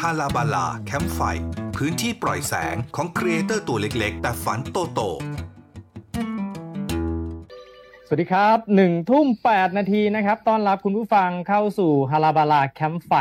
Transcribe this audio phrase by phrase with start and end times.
[0.00, 1.20] ฮาลาบาลา Campfire
[1.76, 5.00] พื้นที่ปล่อยแสงของคร creator ตัวเล็กๆ แต่ฝันโตโต
[8.06, 13.12] สวัสดีครับหนึ่งทุ่มแปดนาทีนะครับ ต้อนรับคุณผู้ฟังเข้าสู่ฮาลาบาลา Campfire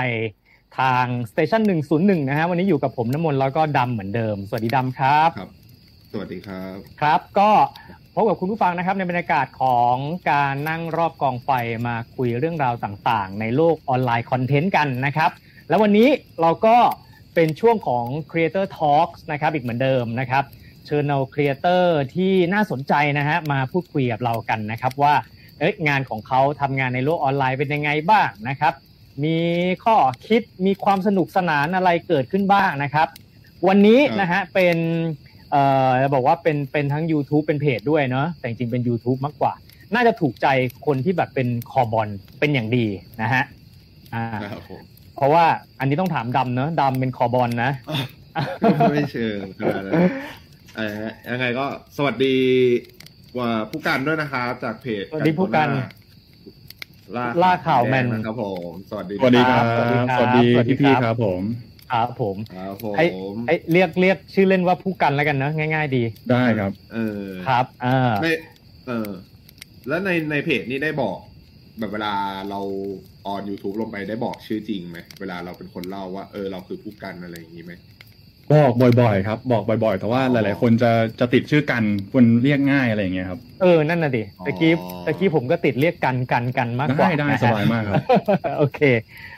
[0.79, 5.51] ทาง Station หนึ่งศูนย์หนึ่งนะฮะวันนี้อยู่กับผมน้ำมนต์แล้วก็ดำเหมือนเดิม สวัสดีดำครับครับ
[6.11, 7.51] สวัสดีครับ ครับก็
[8.19, 9.95] พบกับคุณผู้ฟังนะครับในบรรยากาศของ
[10.31, 11.49] การนั่งรอบกองไฟ
[11.87, 15.31] มาคุยเรื่องราวต่างๆ ในโลกออนไลน์ content กันนะครับ
[15.69, 16.09] แล้ววันนี้
[16.41, 16.75] เราก็
[17.35, 20.43] เป็นช่วงของ Creator Talks นะครับอีกเหมือนเดิมนะครับ
[20.85, 25.13] เชิญเอา creator ที่น่าสนใจนะฮะมาพูดคุยกับเรากันนะครับว่า
[25.59, 28.73] เอ้ยงานของเขาทำงานในโลกออนไลน์เป็นยังไงบ้างนะครับ
[29.23, 29.37] มี
[29.83, 29.95] ข้อ
[30.27, 33.07] คิดมีความสนุกสนานอะไรเกิดขึ้นบ้างนะครับ
[33.67, 34.77] วันนี้นะฮะเป็น
[35.51, 39.53] เอ่อจะบอกว่าเป็นเป็นทั้ง YouTube เป็นเพจด้วยเนาะแต่จริงๆเป็น YouTube มากกว่า
[39.93, 40.47] น่าจะถูกใจ
[40.85, 42.85] คนที่แบบเป็นคอบอลเป็นอย่างดี
[43.21, 43.43] นะฮะ
[44.13, 44.81] อ่าครับผม
[45.15, 45.45] เพราะว่า
[45.79, 47.71] อันนี้ต้องถามดำเนาะดำเป็นคอบอลนะ
[48.91, 50.01] ไม่เชิงขนาดนั้น
[50.75, 51.65] เอ่อยังไงก็
[51.97, 52.35] สวัสดี
[53.37, 55.69] ว่าผู้กันด้วยนะครับจากเพจสวัสดีผู้กัน
[57.15, 61.41] ล่าล่าข่าวแมนดงนะครับผมสวัสดีสวัสดีครับ สวัสดีครับ สวัสดีสวัสดีพี่ครับๆครับผม
[61.91, 63.05] ครับผมครับผมไอ้
[63.47, 68.27] ไอ้เรียกเรียกชื่อเล่นว่าผู้กันแล้วกันเนอะง่าย ๆ ดี ได้ครับ เออครับอ่าใน
[68.87, 69.09] เออ
[69.87, 71.17] แล้วในในเพจนี้ได้บอก
[71.79, 72.13] แบบเวลา
[72.49, 72.59] เรา
[73.25, 77.73] ออน YouTube ลงไปได้บอกชื่อจริงไหมเวลาเราเป็นคนเล่าว่าเออเราคือผู้กันอะไรอย่างนี้ไหม
[78.53, 84.71] บอกบ่อยๆ ครับบอกบ่อยๆ แต่ว่าอ๋อหลายๆ คนจะจะติดชื่อกันคนเรียกง่ายอะไรอย่างเงี้ยครับเออนั่นน่ะดิอ๋อตะกี้
[85.05, 88.03] ตะกี้ผมก็ติดเรียกกันกันกันมากกว่าได้ได้นะฮะสบายมากครับ
[88.59, 88.79] โอเค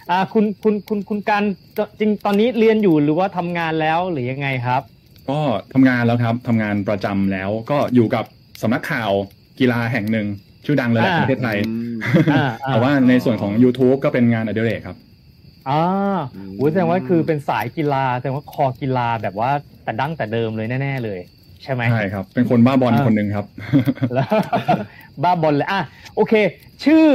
[0.10, 1.44] อ่าคุณคุณคุณคุณการ
[2.00, 4.82] จริงตอนนี้เรียนอยู่หรือว่าทำงานแล้วหรือยังไงครับ
[5.30, 5.40] ก็
[5.74, 8.26] ทำงานแล้วครับทำงานประจำแล้วก็อยู่กับ
[8.62, 9.12] สำนักข่าว
[9.60, 10.28] กีฬาแห่งหนึ่ง
[10.66, 11.98] ชื่อดังเลยแหละอ่าในประเทศไทยอืม
[12.34, 14.98] อ่าอ่แต่ว่าในส่วนของ YouTube ก็เป็นงานอดิเรกครับ
[15.70, 15.84] อ่า
[16.36, 19.52] อืมโหแสดงว่าคือเป็นสายกีฬาแสดงว่าคอกีฬาแบบว่า
[19.84, 21.20] แต่ดั้งแต่เดิมเลยแน่ ๆ เลย
[21.64, 23.46] ใช่ไหมใช่ครับ เป็นคนบ้าบอลอ่าคนหนึ่งครับ
[24.14, 24.30] แล้ว
[25.24, 25.82] บ้าบอลเลยอะ
[26.16, 26.34] โอเค
[26.86, 27.06] ชื่อ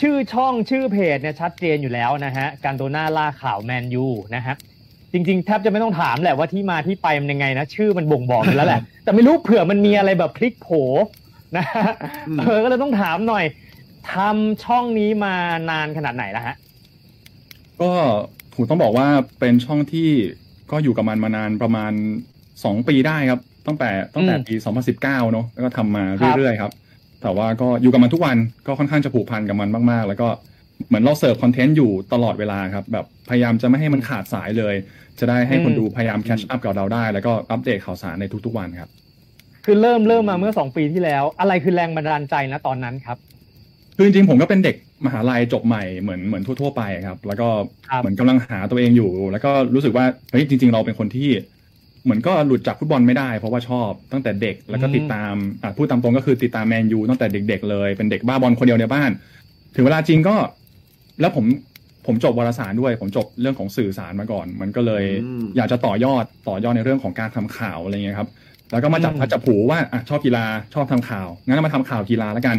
[0.00, 4.54] ชื่อช่องชื่อเพจเนี่ยชัดเจนอยู่แล้วนะฮะการโดน่าล่าข่าวแมนยูนะฮะ
[5.12, 10.68] จริงๆแทบจะไม่ต้องถามแหละว่าที่มาที่ไปมันยังไงนะชื่อมันบ่งบอกอยู่แล้วแหละ แต่ไม่รู้เผื่อมันมีอะไรแบบพลิกโผ
[11.56, 11.90] นะฮะ
[12.28, 13.44] อืมเออก็เลยต้องถามหน่อย
[14.12, 15.34] ทำช่องนี้มา
[15.70, 16.56] นานขนาดไหนแล้วฮะ
[17.82, 17.92] ก็
[18.54, 19.08] ผมต้องบอกว่า
[19.40, 20.10] เป็นช่องที่
[20.70, 21.92] ก็อยู่กับมันมานานประมาณ
[22.64, 24.54] สองปีได้ครับ ตั้งแต่ตั้งแต่อืมปี
[24.94, 26.72] 2019เนอะแล้วก็ทำมาครับเรื่อยๆครับ
[27.22, 30.28] แต่ว่าก็อยู่กับมันทุกวันก็ค่อนข้างจะผูกพันกับมันมากๆ แล้วก็
[30.88, 34.74] เหมือนเราเสิร์ฟ content อยู่ตลอดเวลาครับ แบบพยายามจะไม่ให้มันขาดสายเลย
[35.18, 38.90] จะได้ให้คนดูพยายาม catch up กับเราได้ แล้วก็อัปเดตข่าวสารในทุกๆวันครับ
[39.64, 43.18] คือเริ่มเริ่มมาเมื่อสองปีที่แล้ว อะไรคือแรงบันดาลใจนะตอนนั้นครับ
[43.96, 44.76] คือจริงๆผมก็เป็นเด็ก
[45.06, 47.48] มหาลัยจบใหม่เหมือนเหมือนทั่วๆไปครับ แล้วก็
[47.88, 51.30] ครับเหมือนกำลังหาตัวเองอยู่ แล้วก็รู้สึกว่าเฮ้ยจริง ๆ เราเป็นคนที่
[52.04, 59.10] เหมือนก็หลุดจากฟุตบอลไม่ได้ เพราะว่าชอบตั้งแต่เด็กแล้วก็ติดตามอะพูดตามตรงก็คือติดตามแมนยูตั้งแต่เด็ก ๆ เลยเป็นเด็กบ้าบอลคนเดียวในบ้าน
[59.74, 60.36] ถึงเวลาจริงก็
[61.20, 61.44] แล้วผม
[62.06, 68.28] ผมจบวารสารด้วย ผมจบเรื่องของสื่อสารมาก่อน มันก็เลยอืมอยากจะต่อยอดต่อยอดในเรื่องของการทำข่าวอะไรเงี้ยครับ
[68.72, 72.56] แล้วก็มาจับอืมพัดจับผูว่าอะชอบกีฬาชอบทำข่าวงั้นมาทำข่าวกีฬาแล้วกัน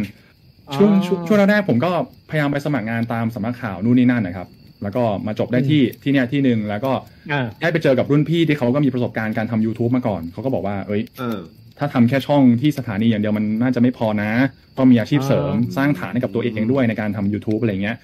[0.76, 1.90] ช่วงอ๋อช่วงช่วงแรกๆผมก็
[2.30, 4.48] พยายามไปสมัครงานตามสำนักข่าวนู่นนี่นั่นนะครับ
[4.82, 6.92] แล้วก็มาจบได้ที่ที่เนี่ยที่หนึ่งแล้วก็
[7.32, 11.38] อ่าได้ไปเจอกับรุ่นพี่ที่เขาก็มีประสบการณ์การทำ YouTube มาก่อน เขาก็บอกว่าเอ้ยเออ
[11.78, 14.30] ถ้าทำแค่ช่องที่สถานีอย่างเดียวมันน่าจะไม่พอนะ
[14.78, 17.96] ต้องมีอาชีพเสริมอ่าสร้างฐานให้กับตัวเองด้วยในการทำ YouTube อะไรเงี้ย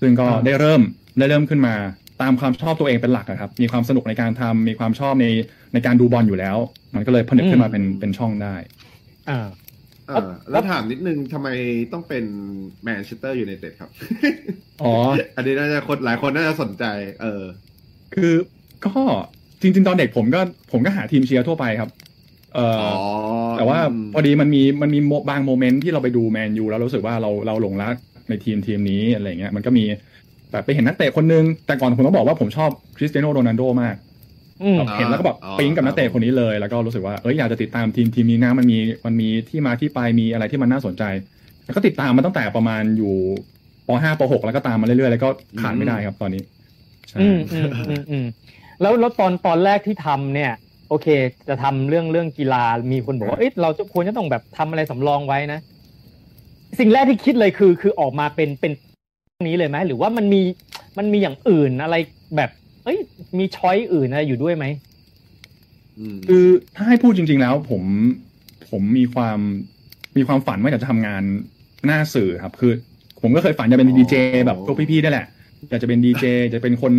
[0.00, 0.82] ซึ่งก็อ่าได้เริ่ม
[1.18, 1.74] ได้เริ่มขึ้นมา
[2.22, 5.26] ตามความชอบตัวเองเป็นหลักอะครับ มีความสนุกในการทำมีความชอบใน
[5.72, 6.56] ในการดูบอลอยู่แล้ว
[6.94, 8.54] มันก็เลยผนึกขึ้นมาเป็นเป็นช่องได้
[9.30, 9.48] อ่าเออ
[10.50, 11.48] แล้วถามนิดนึงทำไม
[11.92, 12.24] ต้องเป็น
[12.82, 13.90] แมนเชสเตอร์ยูไนเต็ดครับ
[14.82, 14.92] อ๋อ
[15.36, 16.84] อันนี้น่าจะคนหลายคนน่าจะสนใจ
[17.22, 17.42] เออ
[18.14, 18.32] คือ
[18.84, 18.92] ก็
[19.62, 20.40] จริง ๆ ตอนเด็กผมก็
[20.72, 21.90] ผมก็หาทีมเชียร์ทั่วไปครับ
[22.54, 22.88] เอ่ออ๋อ
[23.52, 27.94] อแต่ว่าอืมพอดีมันมีมันมีโมบาง moment ที่เราไปดูแมนยูแล้วรู้สึกว่าเราเราหลงรัก
[28.28, 29.84] ในทีมทีมนี้อะไรเงี้ยมันก็มี
[30.52, 34.07] แบบไปเห็นนักเตะคนนึง แต่ก่อนผมต้องบอกว่าผมชอบคริสเตียโนโรนัลโดมากอืมแบบ
[34.96, 41.04] เห็นแล้วก็แบบอ๋อปิ๊งกับนักเตะคนนี้เลย แล้วก็รู้สึกว่าเอ้ยอยากจะติดตามทีมทีมนี้นะมันมีมันมีที่มาที่ไปมีอะไรที่มันน่าสนใจ
[41.64, 43.14] แล้วก็ติดตามมาตั้งแต่ประมาณอยู่
[43.86, 45.28] ป .5 ป .6 แล้วก็ตามมาเรื่อยๆแล้วก็
[45.60, 46.42] ขาดไม่ได้ครับตอนนี้
[47.08, 48.26] ใช่อืมอืมอืมอืม
[48.80, 50.52] แล้วแล้วตอนตอนแรกที่ทำเนี่ย
[50.88, 51.06] โอเค
[51.48, 55.60] จะทำเรื่องเรื่องกีฬามีคนบอกว่าเอ้ยเราจะควรจะต้องแบบทำอะไรสำรองไว้นะ
[56.78, 58.72] สิ่งแรกที่คิดเลยคือ คือออกมาเป็นเป็น
[59.46, 60.42] นี้เลยไหมหรือว่ามันมี
[60.98, 61.96] มันมีอย่างอื่นอะไร
[62.36, 62.98] แบบเอ้ย
[63.38, 64.66] มีช้อยอื่นอะไรอยู่ด้วยไหม
[65.98, 66.46] อืมคือ
[66.76, 67.82] ถ้าให้พูดจริง ๆ แล้ว ผม
[68.70, 69.38] ผมมีความ
[70.16, 71.22] มีความฝันว่าอยากจะทำงาน
[71.86, 72.72] หน้าสื่อครับ คือ
[73.22, 74.14] ผมก็เคยฝันจะเป็นอ๋อดีเจ
[74.46, 75.26] แบบพวกพี่ๆได้แหละ
[75.70, 76.24] อยากจะเป็นดีเจ
[76.54, 76.92] จะเป็นคน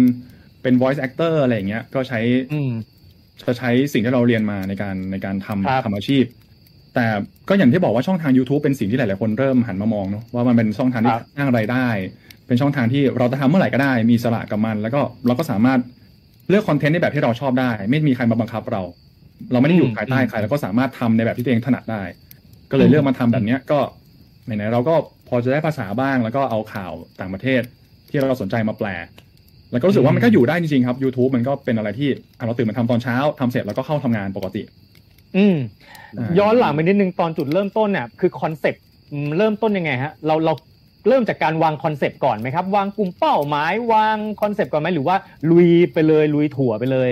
[0.62, 2.19] เป็น voice actor อะไรอย่างเงี้ย ก็ใช้
[2.53, 2.71] อืม
[3.42, 6.24] จะใช้สิ่งที่เราเรียนมาในการในการทำครับทำอาชีพ
[6.95, 7.06] แต่
[7.50, 11.88] ก็อย่างที่บอกว่าช่องทาง YouTube เป็นสิ่งที่หลาย ๆ คนเริ่มหันมามองเนาะว่ามันเป็นช่องทางที่ครับสร้างรายได้
[12.49, 15.79] เป็นช่องทางที่เราจะทำเมื่อไหร่ก็ได้ มีอิสระกับมัน แล้วก็เราก็สามารถ
[16.49, 18.81] เลือกคอนเทนต์ในแบบที่เราชอบได้ ไม่มีใครมาบังคับเรา
[19.51, 22.01] เราไม่ได้อยู่ภายใต้ใครแล้วก็สามารถทำในแบบที่ตัวเองถนัดได้
[22.71, 23.79] ก็เลยเลือกมาทำแบบเนี้ยก็
[24.45, 24.95] ไหนๆเราก็
[25.27, 27.61] พอจะได้ภาษาบ้าง แล้วก็เอาข่าวต่างประเทศ
[28.09, 28.87] ที่เราสนใจมาแปล
[29.71, 34.61] แล้วก็รู้สึกว่ามันก็อยู่ได้จริงๆครับ YouTube มันก็เป็นอะไรที่อะเราตื่นมาทำตอนเช้าทำเสร็จแล้วก็เข้าทำงานปกติ
[35.37, 35.57] อืม
[36.19, 40.53] อ่าย้อนหลังไปนิดนึงตอนจุดเริ่มต้นเนี่ยคือคอนเซปต์อืมเริ่มต้นยังไงฮะ เราเรา
[41.09, 45.15] เริ่มจากการวาง concept ก่อนไหมครับ วางกลุ่มเป้าหมายวาง concept ก่อนไหมหรือว่า
[45.51, 47.09] ลุยไปเลยลุยถั่วไปเลย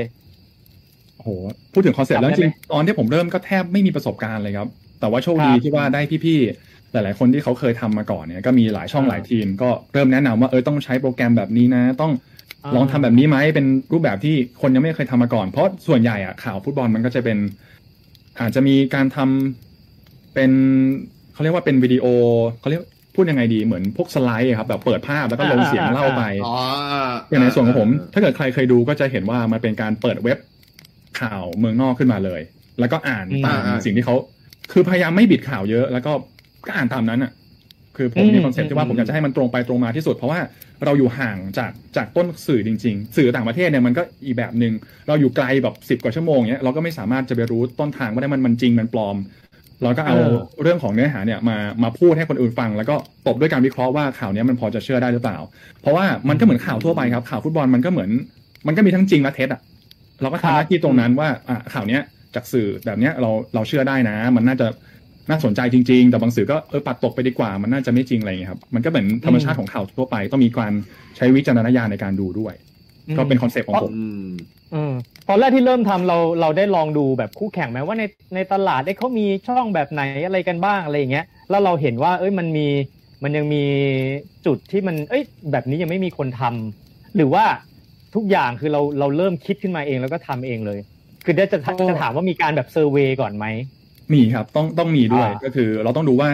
[1.15, 1.29] โอ้โห
[1.73, 4.67] พูดถึง concept แล้วจำได้จริงไหมๆตอนที่ผมเริ่มก็แทบไม่มีประสบการณ์เลยครับ
[4.99, 12.11] แต่ว่าโชคดีครับที่ว่าได้พี่ๆหลาย ๆ คนที่เขาเคยทำมาก่อนเนี่ยก็มีหลายช่องอ่าหลายทีม ก็เริ่มแนะนำว่าเออต้องใช้โปรแกรมแบบนี้นะ ต้อง
[12.63, 17.37] อ่าลองทำแบบนี้ไหมเป็นรูปแบบที่คนยังไม่เคยทำมาก่อน เพราะส่วนใหญ่อะข่าวฟุตบอลมันก็จะเป็น
[18.39, 20.51] อาจจะมีการทำเป็น
[21.33, 22.05] เขาเรียกว่าเป็นวิดีโอ
[22.59, 22.83] เขาเรียก
[23.17, 26.55] พูดยังไงดีเหมือนพวกสไลด์อะครับแบบเปิดภาพแล้วก็ลงเสียงเล่าไปอ๋อ
[27.29, 30.37] อย่างในส่วนของผม ถ้าเกิดใครเคยดูก็จะเห็นว่ามันเป็นการเปิดเว็บ
[31.21, 32.41] ข่าวเมืองนอกขึ้นมาเลย
[32.79, 34.15] แล้วก็อ่านอืมตามสิ่งที่เขา
[34.71, 36.11] คือพยายามไม่บิดข่าวเยอะ แล้วก็
[36.65, 37.31] ก็อ่านตามนั้นอะ
[37.97, 40.39] คือผมอืมมี concept ที่ว่าอืมผมอยากจะให้มันตรงไปตรงมาที่สุด เพราะว่า
[40.85, 44.73] เราอยู่ห่างจากจากต้นสื่อจริง ๆ สื่อต่างประเทศเนี่ยมันก็อีกแบบหนึ่ง
[45.07, 49.15] เราอยู่ไกลแบบสิบ10กว่าชั่วโมงเนี้ยเราก็ไม่สามารถจะไปรู้ต้นทางว่าได้มันมันจริงมันปลอม
[49.83, 52.95] เราก็เอาเออเรื่องของเนื้อหาเนี่ยมามาพูดให้คนอื่นฟัง แล้วก็
[53.27, 55.37] ตบด้วยการวิเคราะห์ว่าข่าวเนี้ยมันพอจะเชื่อได้หรือเปล่า
[55.81, 58.09] เพราะว่ามันก็เหมือนข่าวทั่วไปครับ ข่าวฟุตบอลมันก็เหมือน
[58.67, 59.61] มันก็มีทั้งจริงและเท็จอะ
[60.21, 62.01] เราก็ครัทำบหน้าที่ตรงนั้นว่าอะข่าวเนี้ย
[62.35, 64.67] จากสื่อแบบเนี้ยเราเราเชื่อได้นะ มันน่าจะ
[65.29, 70.73] น่าสนใจจริง ๆ แต่บางสื่อก็เออปัดตกไปดีกว่า มันน่าจะไม่จริงอะไรอย่างเงี้ยครับ มันก็เหมือนธรรมชาติของข่าวทั่วไปต้องมีการ
[71.17, 72.53] ใช้วิจารณญาณในการดูด้วย
[73.17, 73.91] ก็เป็น concept ของผม
[74.75, 74.93] อืมอืม
[75.29, 78.03] ตอนแรกที่เริ่มทำเราเราได้ลองดูแบบคู่แข่งไหมว่าใน
[78.35, 82.67] ในตลาดได้เขามีช่องแบบไหนอะไรกันบ้างอะไรอย่างเงี้ยแล้วเราเห็นว่า เอ้ยมันมี
[83.23, 83.63] มันยังมี
[84.45, 87.43] จุดที่มัน เอ้ย แบบนี้ยังไม่มีคนทำหรือว่า
[88.15, 90.79] ทุกอย่างคือเราเราเริ่มคิดขึ้นมาเองแล้วก็ทำเองเลย
[91.25, 91.59] คือได้จะ
[91.89, 93.45] จะถามว่ามีการแบบ survey ก่อนไหม
[94.13, 96.29] มีครับต้องต้องมีด้วยอ่าก็คือ เราต้องดูว่า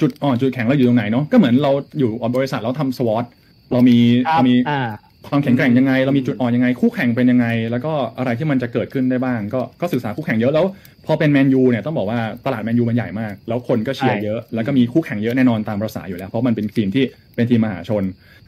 [0.00, 3.24] จุดอ่อนจุดแข็งเราอยู่ตรงไหนเนาะก็เหมือนเราอยู่บริษัทเราทำสวอต
[3.72, 3.96] เรามี
[4.26, 4.80] ครับเรามีอ่า
[5.28, 10.64] ความแข็งแกร่งยังไง เรามีจุดอ่อนยังไง คู่แข่งเป็นยังไง แล้วก็อะไรที่มันจะเกิดขึ้นได้บ้าง ก็ก็ศึกษาคู่แข่งเยอะแล้ว
[11.06, 18.02] พอเป็นแมนยูเนี่ยต้องบอกว่าตลาดแมนยูมันใหญ่มาก แล้วคนก็เชียร์ใช่เยอะ แล้วก็มีคู่แข่งเยอะแน่นอนตามประษาอยู่แล้ว เพราะมันเป็นทีมที่เป็นทีมมหาชน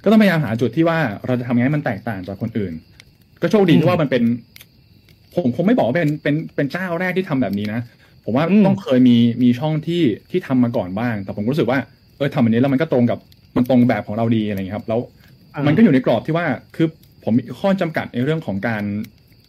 [0.05, 2.73] ก็ต้องพยายามหาจุดที่ว่าเราจะทำยังไงให้มันแตกต่างจากคนอื่น
[3.43, 4.23] ก็โชคดีที่ว่ามันเป็น
[5.35, 7.81] ผมคงไม่บอกว่าเป็นเป็นเป็นเจ้าแรกที่ทำแบบนี้นะ
[8.25, 11.79] ผมว่าอืมต้องเคยมีมีช่องที่ที่ทำมาก่อนบ้าง แต่ผมรู้สึกว่า
[12.17, 13.19] เออทำแบบนี้แล้วมันก็ตรงกับ
[13.57, 15.01] มันตรงแบบของเราดีอะไรอย่างเงี้ยครับ แล้ว
[15.67, 16.47] มันก็อยู่ในกรอบที่ว่า
[16.77, 16.89] คือ
[17.25, 18.83] ผมมีข้อจำกัดในเรื่องของการ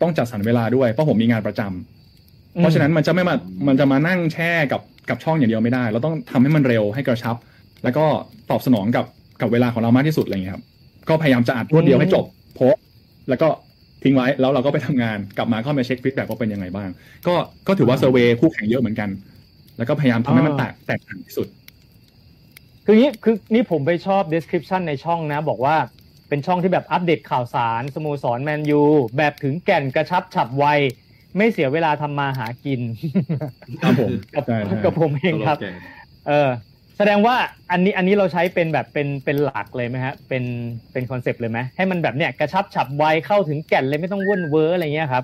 [0.02, 3.36] ต้องจัดสรรเวลาด้วยเพราะผมมีงานประจำเพราะฉะนั้นมันจะไม่มา
[3.68, 7.36] มันจะมานั่งแช่กับกับช่องอย่างเดียวไม่ได้เราต้องทำให้มันเร็วให้กระชับ
[7.84, 8.06] แล้วก็
[8.52, 9.06] ตอบสนองกับ
[9.42, 10.64] กับเวลาของเรามากที่สุดอะไรอย่างเงี้ยครับ
[11.10, 12.26] ก็พยายามจะอัดรวดเดียวให้จบ
[12.56, 12.84] โพสต์
[13.30, 13.48] แล้วก็
[14.04, 16.90] ทิ้งไว้แล้วเราก็ไปทำงานกลับมาก็มาเช็ค feedback ว่าเป็นยังไงบ้าง
[17.28, 17.34] ก็
[17.68, 19.10] ก็ถือว่า survey คู่แข่งเยอะเหมือนกัน
[19.78, 21.48] แล้วก็พยายามทำให้มันแตกแตกต่างที่สุด
[22.86, 25.76] คือนี้คือนี่ผมไปชอบ description ในช่องนะ บอกว่า
[26.30, 28.84] เป็นช่องที่แบบอัปเดตข่าวสารสโมสรแมนยู
[29.18, 30.66] แบบถึงแก่นกระชับฉับไว
[31.38, 32.82] ไม่เสียเวลาทำมาหากิน
[33.82, 35.76] ครับผมกับใช่ใช่กับผมเองครับสโลแกน
[36.28, 36.50] เออ
[36.98, 37.36] แสดงว่า
[37.72, 40.44] อันนี้อันนี้เราใช้เป็นแบบเป็นเป็นหลักเลยไหมฮะ เป็น
[40.92, 45.24] เป็น concept เลยไหมให้มันแบบเนี้ยกระชับฉับไวเข้าถึงแก่นเลยไม่ต้องวุ่นเวอร์อะไรเงี้ยครับ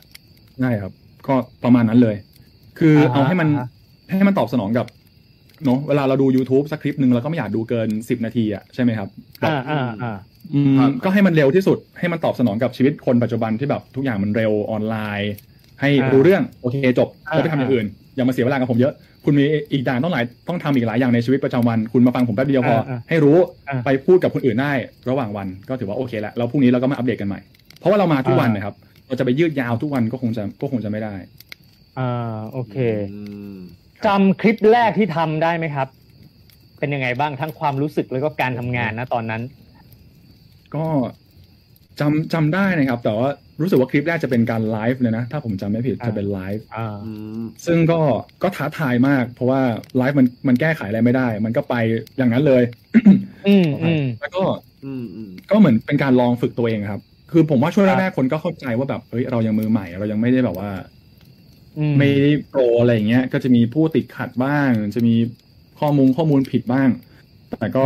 [0.59, 0.91] ใช่ครับ
[1.27, 2.15] ก็ประมาณนั้นเลย
[2.79, 3.67] คืออาฮะเอาให้มันอ่า
[4.09, 4.85] ฮะให้มันตอบสนองกับ
[5.65, 9.07] เนาะเวลาเราดู YouTube สักคลิปหนึ่งเราก็ไม่อยากดูเกินสิบนาทีอะใช่ไหมครับ
[9.39, 10.13] แบบอ่าอ่าอ่า
[10.53, 15.31] อืมครับก็ให้มันเร็วที่สุดให้มันตอบสนองกับชีวิตคนปัจจุบันที่แบบทุกอย่างมันเร็วออนไลน์
[15.81, 17.85] ให้อ่ารู้เรื่องโอเคจบอ่าแล้วไปทำอย่างอื่น
[18.15, 18.93] อย่ามาเสียเวลากับผมเยอะ
[19.25, 23.37] คุณมีอีกอย่างต้องหลายต้องทำอีกหลายอย่างในชีวิตประจำวัน คุณมาฟังผมแป๊บเดียวพออาให้รู้
[23.69, 24.71] อ่าไปพูดกับคนอื่นได้
[25.09, 27.39] ระหว่างวันก็ถือว่าโอเคแล้วแล้วพรุ่งนี้เราก็มาอัปเดตกันใหม่
[27.79, 28.75] เพราะว่าเรามาทุกวันอ่านนะครับ
[29.07, 31.13] เราจะไปยืดยาวทุกวันก็คงจะก็คงจะไม่ได้
[31.99, 32.77] อ่าโอเค
[33.13, 33.19] อื
[33.55, 33.57] ม
[34.05, 35.87] จำคลิปแรกที่ทำได้ไหมครับ
[36.79, 39.41] เป็นยังไงบ้างทั้งความรู้สึกแล้วก็การทำงานนะตอนนั้น
[40.75, 40.85] ก็
[41.99, 43.29] จำจำได้นะครับ แต่ว่า
[43.61, 47.99] รู้สึกว่าคลิปแรกจะเป็นการไลฟ์เลยนะ ถ้าผมจำไม่ผิดอ่าจะเป็นไลฟ์อ่าอืมซึ่งก็
[48.43, 49.61] ก็ท้าทายมาก เพราะว่า
[49.97, 51.75] ไลฟ์มันมันแก้ไขอะไรไม่ได้ มันก็ไป
[52.17, 52.63] อย่างนั้นเลย
[53.47, 54.43] อืมอืมแล้วก็
[54.85, 57.01] อืมอืมก็เหมือนเป็นการลองฝึกตัวเองครับ
[57.31, 60.98] คือผมว่าช่วงแรกๆคนก็เข้าใจว่าแบบเฮ้ยเรายังมือใหม่ เรายังไม่ได้แบบว่าอืม
[61.97, 65.15] ไม่ได้โปรอะไรอย่างเงี้ย ก็จะมีผู้ติดขัดบ้าง จะมี
[65.79, 66.89] ข้อมูลข้อมูลผิดบ้าง
[67.49, 67.85] แต่ก็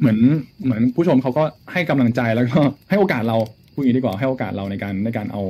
[0.00, 0.18] เหมือน
[0.64, 1.42] เหมือนผู้ชมเขาก็
[1.72, 3.36] ให้กำลังใจแล้วก็ให้โอกาสเรา
[3.74, 5.42] พูดอย่างนี้ดีกว่าให้โอกาสเราในการในการเอา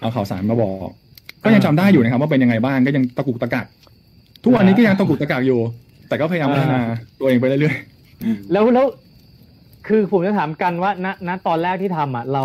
[0.00, 0.88] เอาข่าวสารมาบอก
[1.44, 3.66] ก็ยังจำได้อยู่นะครับ ว่าเป็นยังไงบ้างก็ยังตะกุกตะกัก
[4.44, 5.60] ทุกวันนี้ก็ยังตะกุกตะกักอยู่
[6.08, 6.80] แต่ก็พยายามพัฒนา
[7.18, 7.76] ตัวเองไปเรื่อย
[8.52, 8.86] แล้วแล้ว
[9.86, 12.44] คือผมจะถามกันว่าณณตอนแรกที่ทำอะเรา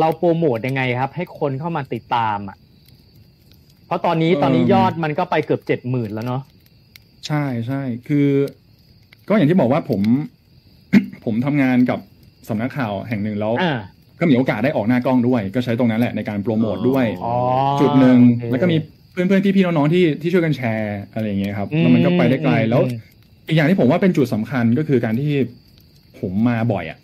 [0.00, 2.56] เราโปรโมทยังไงครับ ให้คนเข้ามาติดตามอะ
[3.86, 8.28] เพราะตอนนี้ตอนนี้ยอดมันก็ไปเกือบเจ็ดหมื่นแล้วเนาะๆใช่ใช่คือ
[9.28, 10.00] ก็อย่างที่บอกว่าผม
[11.24, 11.98] ผมทำงานกับ
[12.48, 13.78] สำนักข่าวแห่งหนึ่งแล้วอ่า
[14.20, 17.34] ก็มีโอกาสได้ออกหน้ากล้องด้วย ก็ใช้ตรงนั้นแหละในการโปรโมทด้วยอ๋อ
[17.80, 18.76] จุดหนึ่งโอเคแล้วก็มี
[19.12, 22.98] เพื่อนเพื่อนๆพี่ๆน้องๆที่ที่ช่วยกันแชร์อะไรอย่างเงี้ยครับแล้วมันก็ไปได้ไกลอืมแล้วอืม
[23.48, 25.32] อีกอย่างที่ผมว่าเป็นจุดสำคัญก็คือการที่
[26.20, 26.98] ผมมาบ่อยอะ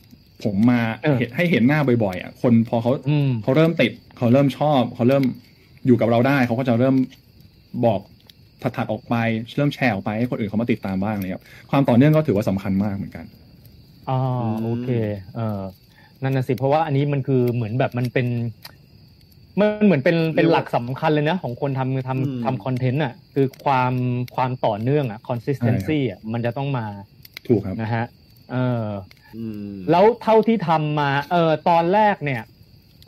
[0.45, 5.25] ผมมาเออเห็นให้เห็นหน้าบ่อยๆอะคนพอเขาอืมเขาเริ่มติดเขาเริ่มชอบเขาเริ่ม
[5.87, 6.97] อยู่กับเราได้เขาก็จะเริ่ม
[7.85, 8.01] บอก
[8.63, 9.15] ถัดๆออกไป
[9.57, 13.25] เริ่มแชร์ออกไปให้คนอื่นเขามาติดตามบ้างเลยครับความต่อเนื่องก็ถือว่าสำคัญมากเหมือนกัน
[14.09, 14.13] อ๋อ
[14.63, 14.87] โอเค
[15.35, 15.41] เออ
[16.23, 18.27] นั่นน่ะสิเพราะว่าอันนี้มันคือเหมือนแบบมันเป็น
[19.61, 23.93] มันเหมือนเป็นเป็นหลักสำคัญเลยนะของคนทำทำอืมทำคอนเทนต์อะ คือความ
[24.35, 26.87] ความต่อเนื่องอะ consistency อะมันจะต้องมา
[27.49, 28.05] ถูกครับนะฮะ
[28.53, 28.83] เออ
[29.35, 32.52] อืมแล้วเท่าที่ทำมา เออตอนแรกเนี่ยเ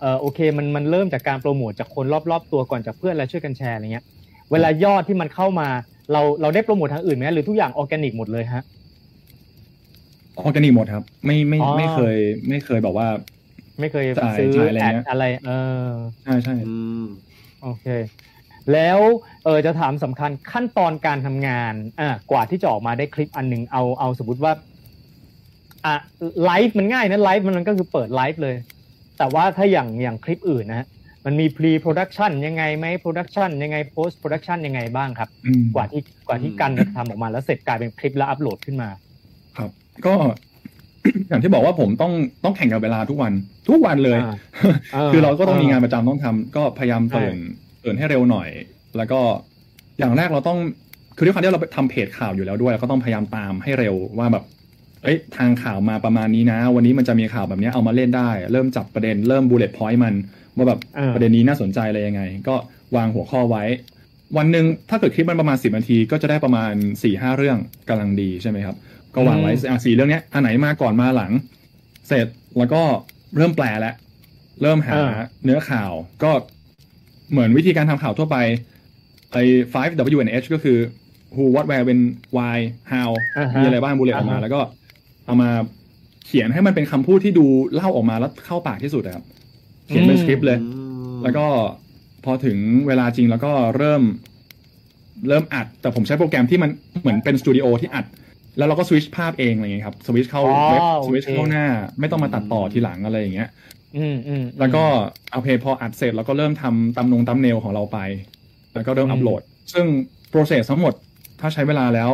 [0.04, 4.04] ออโอเคมันมันเริ่มจากการโปรโมทจากคนรอบๆตัวก่อนจากเพื่อนแล้วช่วยกันแชร์อะไรเงี้ย
[4.52, 5.68] เวลายอดที่มันเข้ามา
[6.12, 8.62] เราเราได้โปรโมททางอื่นไหมหรือทุกอย่างออร์แกนิกหมดเลยฮะ
[10.38, 12.16] ออร์แกนิกหมดครับ ไม่ไม่อ๋อไม่เคย
[12.48, 13.06] ไม่เคยแบบว่า
[13.80, 15.52] ไม่เคยจ่ายซื้อจ่ายอะไร ad เงี้ยอะไร เอ
[15.88, 15.90] อ
[16.24, 17.04] ใช่ใช่อืม
[17.62, 17.86] โอเค
[18.72, 18.98] แล้ว
[19.44, 24.52] เออจะถามสำคัญขั้นตอนการทำงานอะกว่าที่จะออกมาได้คลิปอันหนึ่งเอาเอาสมมติว่า
[25.86, 25.94] อะ
[26.44, 28.56] ไลฟ์มันง่ายนะไลฟ์มันก็คือเปิดไลฟ์เลย
[29.18, 30.86] แต่ว่าถ้าอย่างอย่างคลิปอื่นนะฮะ
[31.24, 38.88] มันมี pre production ยังไงไหม production ยังไง post production ยังไงบ้างครับอืมกว่าที่กว่าที่กันจะทำออกมาแล้วเสร็จกลายเป็นคลิปแล้วอัปโหลดขึ้นมา
[39.58, 39.70] ครับ
[40.06, 40.14] ก็
[41.28, 42.12] อย่างที่บอกว่าผมต้อง
[42.44, 43.32] ต้องแข่งกับเวลาทุกวัน
[43.68, 44.36] ทุกวันเลยอ่า
[44.92, 47.36] เออคือเราก็ต้องมีงานเออประจำต้องทำก็พยายามตื่น
[47.84, 48.48] ตื่นให้เร็วหน่อย
[48.96, 49.20] แล้วก็
[49.98, 50.58] อย่างแรกเราต้อง
[51.16, 54.44] คือด้วยความที่เราทำเพจข่าวอยู่แล้วด้วยเราก็ต้องพยายามตามให้เร็วว่าแบบ
[55.04, 60.14] เอ้ยทางข่าวมาประมาณนี้นะ วันนี้มันจะมีข่าวแบบเนี้ยเอามาเล่นได้ เริ่มจับประเด็นเริ่มบูเลตพอยต์มัน
[60.56, 62.54] ว่าแบบเออประเด็นนี้น่าสนใจอะไรยังไง ก็
[62.96, 63.64] วางหัวข้อไว้
[64.36, 67.58] วันหนึ่งถ้าเกิดคลิปมันประมาณสิบนาที ก็จะได้ประมาณสี่ห้าเรื่อง
[67.88, 68.76] กำลังดีใช่ไหมครับ
[69.14, 71.32] ก็วางไว้อะสี่เรื่องเนี้ยอันไหนมาก่อนมาหลัง
[72.08, 72.26] เสร็จ
[72.58, 72.82] แล้วก็
[73.36, 73.94] เริ่มแปลแล้ว
[74.62, 75.10] เริ่มหาเออ
[75.44, 75.90] เนื้อข่าว
[76.22, 76.30] ก็
[77.30, 78.36] เหมือนวิธีการทำข่าวทั่วไป
[79.32, 79.42] ไอ้
[79.72, 80.78] 5 W and H ก็คือ
[81.34, 82.00] who what where when
[82.36, 82.56] why
[82.92, 84.60] how อ่าฮะมีอะไรบ้างบูเลตออกมาอ่าฮะแล้วก็
[85.26, 85.50] เอามา
[86.26, 89.24] เขียนให้มันเป็นคำพูดที่ดูเล่าออกมาแล้วเข้าปากที่สุดอะครับ
[89.86, 90.58] เขียนเป็นสคริปต์เลย
[91.22, 91.46] แล้วก็
[92.24, 94.02] พอถึงเวลาจริงแล้วก็เริ่ม
[95.28, 98.06] เริ่มอัด แต่ผมใช้โปรแกรมที่มันเหมือนเป็นสตูดิโอที่อัด
[98.58, 101.66] แล้วเราก็สวิตชภาพเองอะไรอย่างเงี้ยครับสวิตชเข้าอ๋อเว็บโอเคสวิตชเข้าหน้า
[102.00, 103.48] ไม่ต้องมาตัดต่อทีหลังอะไรอย่างเงี้ย
[103.96, 104.84] อืมอืมแล้วก็
[105.32, 107.98] โอเคพออัดเสร็จเราก็เริ่มทำตำนง thumbnail ของเราไป
[108.74, 109.86] แล้วก็เริ่มอืมอัปโหลด ซึ่ง
[110.30, 110.94] process ทั้งหมด
[111.40, 112.10] ถ้าใช้เวลาแล้ว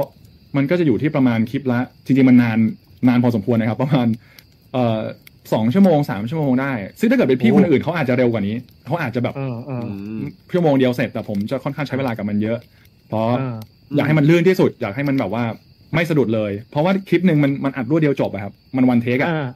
[0.57, 2.59] มันก็จะอยู่ที่ประมาณคลิปละ จริงๆมันนาน
[3.09, 4.07] นานพอสมควรนะครับ ประมาณ
[4.73, 5.01] เอ่อ
[5.53, 9.87] สองชั่วโมงสามชั่วโมงได้ ซึ่งถ้าเกิดเป็นพี่คนอื่นเขาอาจจะเร็วกว่านี้เขาอาจจะแบบเออเออ
[10.53, 12.59] ชั่วโมงเดียวเสร็จแต่ผมจะค่อนข้างใช้เวลากับมันเยอะ
[13.09, 13.57] เพราะเออ
[13.97, 15.45] อยากให้มันลื่นที่สุด อยากให้มันแบบว่า
[15.95, 19.47] ไม่สะดุดเลย เพราะว่าคลิปหนึ่งมันมันอัดรวดเดียวจบอะครับ มันวันเทคอะอ่า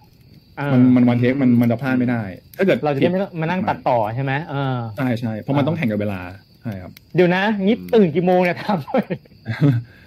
[0.59, 2.23] อ่ามันมันวันเทคมันมันจะพลาดไม่ได้
[2.57, 6.21] ถ้าเกิดเราจะได้ไม่ต้องมานั่งตัดต่อใช่ไหมเออใช่ใช่เพราะมันต้องแข่งกับเวลา
[6.63, 9.05] ใช่ครับเดี๋ยวนะงี้ตื่นกี่โมงเนี่ยทำด้วย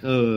[0.06, 0.32] เออ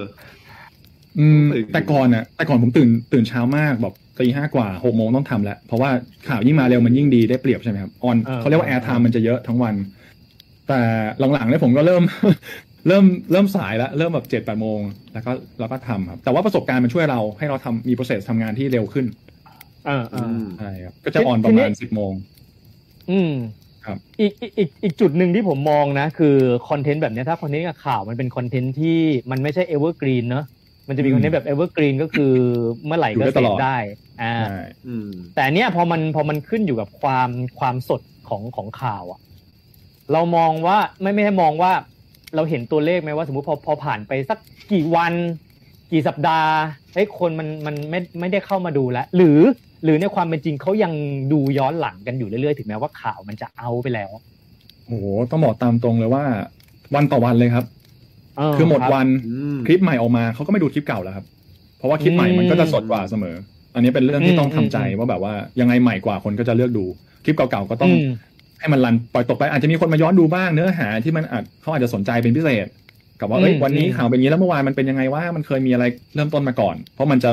[1.19, 5.89] อืมตื่นแต่ก่อนอะแต่ก่อนผมตื่นตื่นเช้ามากแบบตีห้ากว่าหกโมงต้องทำแล้ว เพราะว่า
[6.27, 9.75] ข่าวยิ่งมาเร็วมันยิ่งดีได้เปรียบใช่ไหมครับ on เออเขาเรียกว่า airtime มันจะเยอะทั้งวัน
[10.67, 10.81] แต่
[11.33, 12.03] หลังๆเนี่ยผมก็เริ่ม
[12.87, 14.79] เริ่มเริ่มสายแล้ว เริ่มแบบเจ็ดแปดโมง
[15.13, 19.05] แล้วก็เราก็ทำครับ แต่ว่าประสบการณ์มันช่วยเราให้เราทำมี process ทำงานที่เร็วขึ้น
[19.85, 22.13] เออเอออืมใช่ครับก็จะ on ทีประมาณนี้สิบโมง
[23.11, 23.33] อืม
[23.85, 26.35] ครับอีกอีกอีกอีกจุดหนึ่งที่ผมมองนะ คือ
[26.69, 28.99] คอนเทนต์แบบเนี้ยถ้าคอนเทนต์กับข่าวมันเป็นคอนเทนต์ที่
[29.31, 30.45] มันไม่ใช่ evergreen เนอะ
[30.87, 32.33] มันจะมีอืมคอนเทนต์แบบ evergreen ก็คือ
[32.85, 33.77] เมื่อไหร่อยู่ก็ได้เสตลอดได้
[34.21, 34.57] อ่าใช่
[34.87, 39.19] อืมแต่เนี้ยพอมันพอมันขึ้นอยู่กับความความสดของของข่าวอะ
[40.11, 41.71] เรามองว่าไม่ไม่ให้มองว่า
[42.35, 44.37] เราเห็นตัวเลขไหมว่าสมมติพอพอผ่านไปสัก
[44.71, 45.13] กี่วัน
[45.91, 46.51] กี่สัปดาห์
[46.93, 49.39] เฮ้ยคนมันมันไม่ไม่ได้เข้ามาดูแล้วหรือ
[49.83, 50.93] หรือในความเป็นจริงเขายัง
[51.33, 54.11] ดูย้อนหลังกันอยู่เรื่อยๆ ถึงแม้ว่าข่าวมันจะเอาไปแล้ว
[54.85, 56.23] โอ้โหต้องบอกตามตรงเลยว่า
[56.95, 61.25] วันต่อวันเลยครับเคือหมดรับวันอืมคลิปใหม่ออกมาเขาก็ไม่ดูคลิปเก่าแล้วครับ
[61.77, 63.35] เพราะว่าคลิปใหม่มันก็จะสดกว่าเสมอ
[63.75, 66.85] อันนี้เป็นเรื่องที่ต้องทำใจอืมว่าแบบว่ายังไงใหม่กว่าคนก็จะเลือกดู
[67.23, 68.11] คลิปเก่าๆก็ต้องอืม
[68.59, 72.67] ให้มันรันปล่อยตกไปอาจจะมีคนมาย้อนดูบ้างเนื้อหาที่มันอาจเขาอาจจะสนใจเป็นพิเศษ
[73.19, 75.85] กับว่าเอ้ยอืมวันนี้อืมข่าวเป็นอย่างนี้แล้วเมื่อวานมันเป็นยังไงว่ามันเคยมีอะไร
[76.15, 77.31] เริ่มต้นมาก่อน เพราะมันจะ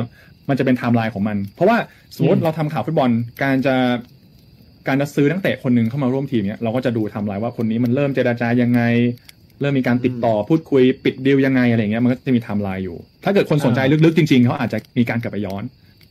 [0.49, 1.76] มันจะเป็นไทม์ไลน์ของมัน เพราะว่า
[2.17, 3.11] สมมติอืมเราทำข่าวฟุตบอล
[3.43, 3.75] การจะ
[4.88, 8.83] การจะซื้อนักเตะคนหนึ่งเข้ามาร่วมทีมเนี้ยเราก็จะดูไทม์ไลน์ว่าคนนี้มันเริ่มเจรจายังไง
[9.61, 15.65] เริ่มมีการติดต่อพูดคุยปิดดีลยังไงอะไรเงี้ยมันก็จะมีไทม์ไลน์อยู่ ถ้าเกิดคนสนใจลึกๆจริง ๆเขาอาจจะมีการกลับไปย้อน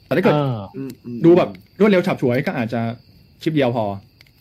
[0.06, 1.50] แต่ถ้าเกิดเอออืมอืมดูแบบ
[1.80, 2.82] รวดเร็วฉาบฉวยก็อาจจะ
[3.42, 3.86] คลิปเดียวพอ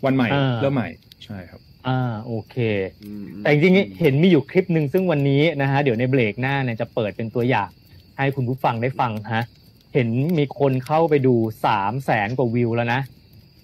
[0.04, 0.88] วันใหม่อ่าเริ่มใหม่
[1.24, 2.56] ใช่ครับอ่าโอเค
[3.04, 7.70] อืมแต่จริงๆเห็นมีอยู่คลิปหนึ่งซึ่งวันนี้นะฮะเดี๋ยวในเบรกหน้าเนี่ยจะเปิดเป็นตัวอย่าง
[8.18, 9.44] ให้คุณผู้ฟังได้ฟังฮะ
[9.94, 10.08] เห็น
[10.38, 11.34] มีคนเข้าไปดู
[11.66, 13.00] สามแสนกว่าวิวแล้วนะ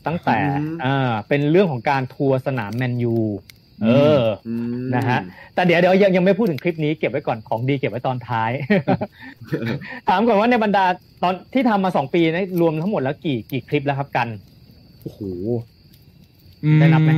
[0.06, 0.38] ตั้งแต่
[0.84, 3.16] อ่าเป็นเรื่องของการทัวร์สนามแมนยู
[3.82, 3.90] เออ
[4.46, 5.18] อืมนะฮะ
[5.54, 8.50] แต่เดี๋ยวเดี๋ยวยังยังไม่พูดถึงคลิปนี้เก็บไว้ก่อนของดีเก็บไว้ตอนท้าย
[10.08, 10.84] ถามก่อนว่าในบรรดา
[11.22, 14.28] ตอนที่ทำมาสองปีนะรวมทั้งหมดแล้วกี่กี่คลิปแล้วครับกัน
[15.02, 15.20] โอ้โห
[16.78, 17.16] ได้นับไหมอื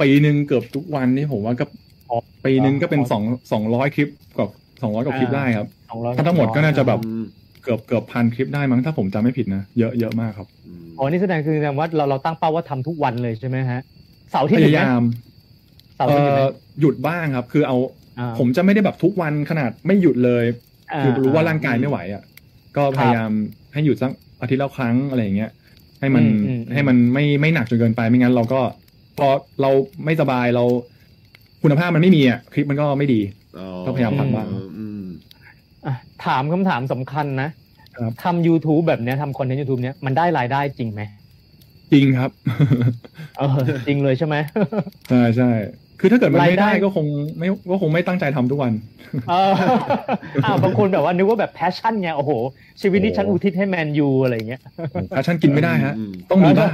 [0.00, 1.64] ปีหนึ่งเกือบทุกวันนี่ผมว่าก็
[2.08, 4.48] อ๋อปีหนึ่งก็เป็นอ๋อสองสองร้อยคลิปกับ
[4.82, 7.22] สองร้อยกว่าคลิปอ่าได้ครับสองร้อยถ้าทั้งหมดก็น่าจะแบบอืม
[7.62, 10.48] เกือบเกือบพันคลิปได้มั้งถ้าผมจำไม่ผิดนะเยอะเยอะมากครับ
[10.92, 13.78] มอ๋อนี่แสดงคือแสดงว่าเราเราตั้งเป้าว่าทำทุกวันเลยใช่ไหมฮะ
[14.30, 15.04] เสาร์พที่หยุดยาไหมยาม
[15.96, 16.50] เสาร์เอ่ที่หยุดไหมอ
[16.80, 17.76] หยุดบ้างครับ คือเอา
[18.18, 20.44] อ่าผมจะไม่ได้แบบทุกวันขนาดไม่หยุดเลย
[20.92, 22.22] อ่าคือรู้ว่าร่างกายไม่ไหวอะ
[22.76, 23.30] ก็พยายาม
[23.72, 25.50] ให้หยุดสักอาทิตย์ละครั้งอะไรอย่างเงี้ย
[26.00, 28.60] ให้มันอืมอืมให้มันไม่ไม่หนักจนเกินไปไม่งั้นเราก็
[29.18, 29.28] พอ
[29.60, 29.70] เรา
[30.04, 30.64] ไม่สบายเรา
[31.62, 33.20] คุณภาพมันไม่มีอะคลิปมันก็ไม่ดี
[33.58, 34.46] อ๋อก็พยายามพักบ้าง
[34.78, 35.04] อืม
[35.86, 37.48] อะถามคำถามสำคัญนะ
[37.96, 41.02] ครับทำ YouTube แบบเนี้ยทำคอนเทนต์ YouTube เนี้ยมันได้รายได้จริงไหม
[41.94, 42.30] จริงครับ
[43.38, 43.48] เออ
[43.86, 44.36] จริงเลยใช่ไหม
[45.08, 45.50] ใช่ใช่
[46.00, 47.06] คือถ้าเกิดมันรายไม่ได้ได้ก็คง
[47.38, 48.72] ไม่ก็คงไม่ตั้งใจทำทุกวัน
[49.28, 49.52] เออ
[50.44, 52.30] อ้าวบางคนแบบว่านึกว่าแบบแพชชั่นไงโอ้โห
[52.80, 54.60] ชีวิตนี้ฉันอุทิศให้แมนยูอะไรอย่างเงี้ย
[55.08, 56.72] passion กินไม่ได้ฮะอืมต้องมีบ้าง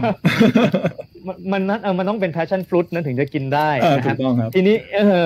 [1.27, 5.25] มันมันนั้นเออมันต้องเป็น passion fruit นั้นถึงจะกินได้เออนะถูครับกต้องครับทีนี้เออ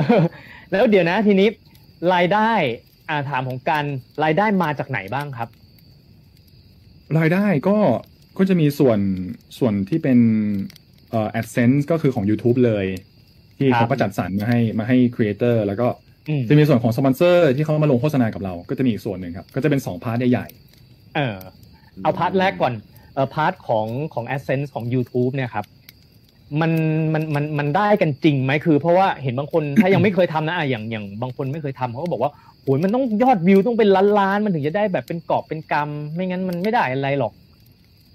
[0.70, 1.48] แล้วเดี๋ยวนะทีนี้
[2.14, 2.50] รายได้
[3.08, 3.84] อ่าถามของการ
[4.24, 5.48] รายได้มาจากไหนบ้างครับ
[7.18, 7.76] รายได้ก็
[8.38, 8.98] ก็จะมีส่วน
[9.58, 10.18] ส่วนที่เป็น
[11.10, 12.86] เอ่อ AdSense ก็คือของ YouTube เลย
[13.58, 15.86] ที่ครับเขาก็จัดสรรมาให้มาให้ creator แล้วก็
[16.28, 20.46] อืมจะมีส่วนของสปอนเซอร์ที่เขามาลงโฆษณากับเรา ก็จะมีอีกส่วนหนึ่งครับ ก็จะเป็นสอง partใหญ่
[21.16, 21.36] เออ
[22.02, 22.74] เอา part แรกก่อน
[23.14, 25.66] เออ part ของของ AdSense ของ YouTube เนี่ยครับ
[26.60, 26.72] มัน
[27.14, 32.30] มันมันมันได้กันจริงไหมคือ เพราะว่าเห็นบางคนถ้ายังไม่เคยทำนะอะอย่างอย่างบางคนไม่เคยทำเขาก็บอกว่า
[32.62, 37.32] โหยมันต้องยอดวิวต้องเป็นล้านล้านๆมันถึงจะได้แบบเป็นกอบเป็นกำไม่งั้นมันไม่ได้อะไรหรอก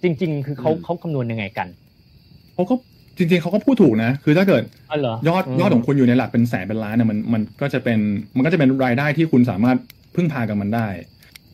[0.04, 2.76] จริง ๆ คือเขาอืมเขาคำนวณยังไงกันๆเขาก็
[3.18, 8.00] จริง ๆเขาก็พูดถูกนะ คือถ้าเกิดอ๋อเหรอยอดยอดของคุณอยู่ในหลักเป็นแสนเป็นล้านเนี่ยมันมันก็จะเป็น
[8.36, 9.78] มันก็จะเป็นรายได้ที่คุณสามารถ
[10.16, 10.88] พึ่งพากับมันได้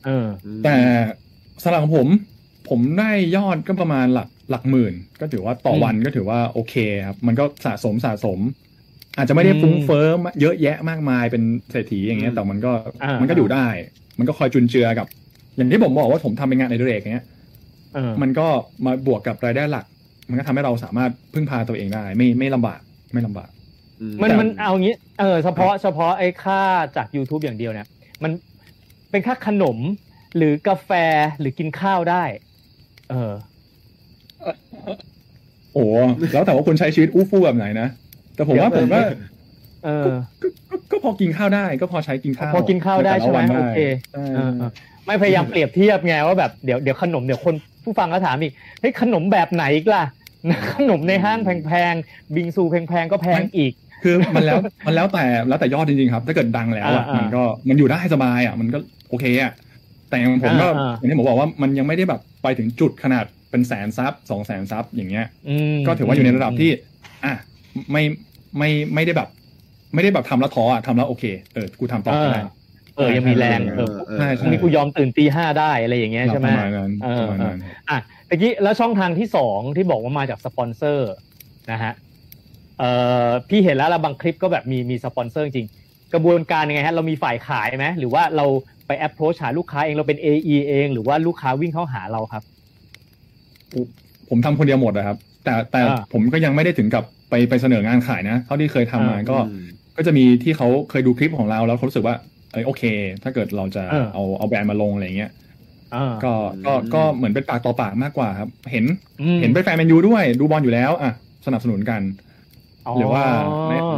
[0.06, 0.28] เออ
[0.64, 0.78] แต่
[1.64, 2.08] สำหรับของผม
[2.70, 6.76] ผมได้ยอดก็ประมาณหลักหลักหมื่น ก็ถือว่าต่ออืมวันก็ถือว่าโอเค
[7.08, 8.40] ครับมันก็สะสมสะสม
[9.18, 10.08] อาจจะไม่ได้ฟุ้งอืมเฟ้อ
[10.42, 12.72] เยอะแยะมากมายเป็นเศรษฐีอย่างเงี้ยอืมแต่มันก็
[13.04, 13.68] อ่ามัมันก็อยู่ได้
[14.20, 15.08] มันก็คอยจุนเจือกับ
[15.56, 17.35] อย่างที่ผมบอกว่าผมทำเป็นงานในเด็กอย่างเงี้ยเออ
[18.22, 18.48] มันก็
[18.86, 19.86] มาบวกกับรายได้หลัก
[20.30, 22.80] มันก็ทำให้เราสามารถพึ่งพาตัวเองได้ ไม่ไม่ลำบาก
[23.14, 23.50] ไม่ลำบาก
[24.02, 26.62] อืมันแต่มันเอางี้ เออเฉพาะเฉพาะไอ้ค่า
[26.96, 27.88] จาก YouTube อย่างเดียวเนี่ย
[28.24, 28.32] มัน
[29.12, 29.78] เป็นค่าขนม
[30.38, 30.92] หรือกาแฟ
[31.40, 32.24] หรือกินข้าวได้
[33.10, 33.34] เออ
[35.74, 35.86] โอ้
[36.34, 37.88] แล้วแต่ว่าคุณใช้ชีวิตอู้ฟู่แบบไหนนะ
[38.36, 39.04] แต่ผมว่าเดี๋ผยวมว่า
[39.86, 40.10] เออ
[40.42, 43.80] ก็ก็ก็พอกินข้าวได้ ก็พอใช้กินข้าว พอกินข้าวได้ในแต่ละใช่ไหมวันโอเค
[44.12, 44.72] ใช่เออเออ
[45.06, 50.04] ไม่พยายามเปรียบเทียบไงว่าแบบเดี๋ยวเดี๋ยวขนมเดี๋ยวคน ผู้ฟังก็ถามอีกเฮ้ยขนมแบบไหนอีกล่ะ
[50.74, 59.52] ขนมในห้างแพงๆบิงซูแพงๆก็แพงอีก คือมันแล้วมันแล้วแต่แล้วแต่ยอดจริงๆครับ ถ้าเกิดดังแล้วอะอ่าอ่ามัมันก็มันอยู่ได้สบายอะมันก็โอเคอะ
[60.10, 66.69] แต่อย่างผมก็อ่าอ่าอย่างที่ผมบอกว่ามันยังไม่ได้แบบไปถึงจุดขนาดเป็นแสน sub สองแสน sub อย่างเงี้ยอืมก็ถือว่าอยู่ในระดับที่
[67.26, 67.34] อะ
[67.91, 68.04] ไม่
[68.58, 69.30] ไม่ไม่ได้แบบ
[69.93, 72.41] ไม่ได้แบบทำแล้วท้ออะทำแล้วโอเคเออกูทำต่อก็ได้
[72.96, 77.98] เออยังมีแรงเออใช่ใช่พรุ่งนี้กูยอมตื่นตีห้าได้อะไรอย่างเงี้ยใช่ไหมประมาณนั้นเออประมาณนั้นอะ
[78.30, 81.12] ตะกี้แล้วช่องทางที่สองที่บอกว่ามาจากสปอนเซอร์
[81.72, 81.94] นะฮะ
[82.80, 82.90] เอ่
[83.28, 85.68] อพี่เห็นแล้วละบางคลิปก็แบบมีมีสปอนเซอร์จริง
[86.14, 88.46] กระบวนการยังไงฮะเรามีฝ่ายขายไหมหรือว่าเรา
[88.88, 92.44] ไป approach หาลูกค้าเองเราเป็น AE เอง หรือว่าลูกค้าวิ่งเข้าหาเราครับ
[94.30, 99.66] ผมทำคนเดียวหมดนะครับ แต่แต่อ่าผมก็ยังไม่ได้ถึงกับไปไปเสนองานขายนะ เท่าที่เคยทำมาอ่าก็อืม
[99.98, 102.16] ก็จะมีที่เขาเคยดูคลิปของเราแล้วเขารู้สึกว่า
[102.56, 102.84] เอยโอเค
[103.24, 105.30] ถ้าเกิดเราจะเออเอาเอาแบรนด์มาลงอะไรเงี้ย
[105.91, 106.28] อ่าก็
[106.63, 108.86] ก็อืมก็เหมือนเป็นปากต่อปากมากกว่าครับ เห็น
[109.20, 111.10] อืมเห็นเป็นแฟนแมนยูด้วยดูบอลอยู่แล้ว อะ
[111.46, 112.04] สนับสนุนกัน
[112.96, 113.24] หรือว่า
[113.68, 113.96] ในอ๋อ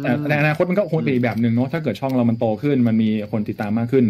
[0.00, 4.04] แต่ในอนาคตมันก็คงเป็นอีกแบบหนึ่งเนาะถ้าเกิดช่องเรามันโตขึ้น มันมีคนติดตามมากขึ้น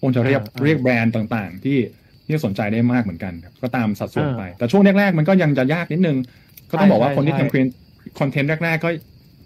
[0.00, 1.72] คงจะเรียกอ่าเรียกแบรนด์ต่างๆ ที่
[2.26, 6.16] ที่สนใจได้มากเหมือนกันครับก็ตามสัดส่วนอ่าไป แต่ช่วงแรกๆ มันก็ยังจะยากนิดนึง
[6.70, 7.52] ก็ต้องบอกว่าใช่คนที่ใช่ทำ
[8.16, 8.88] คอนเทนต์แรกๆก็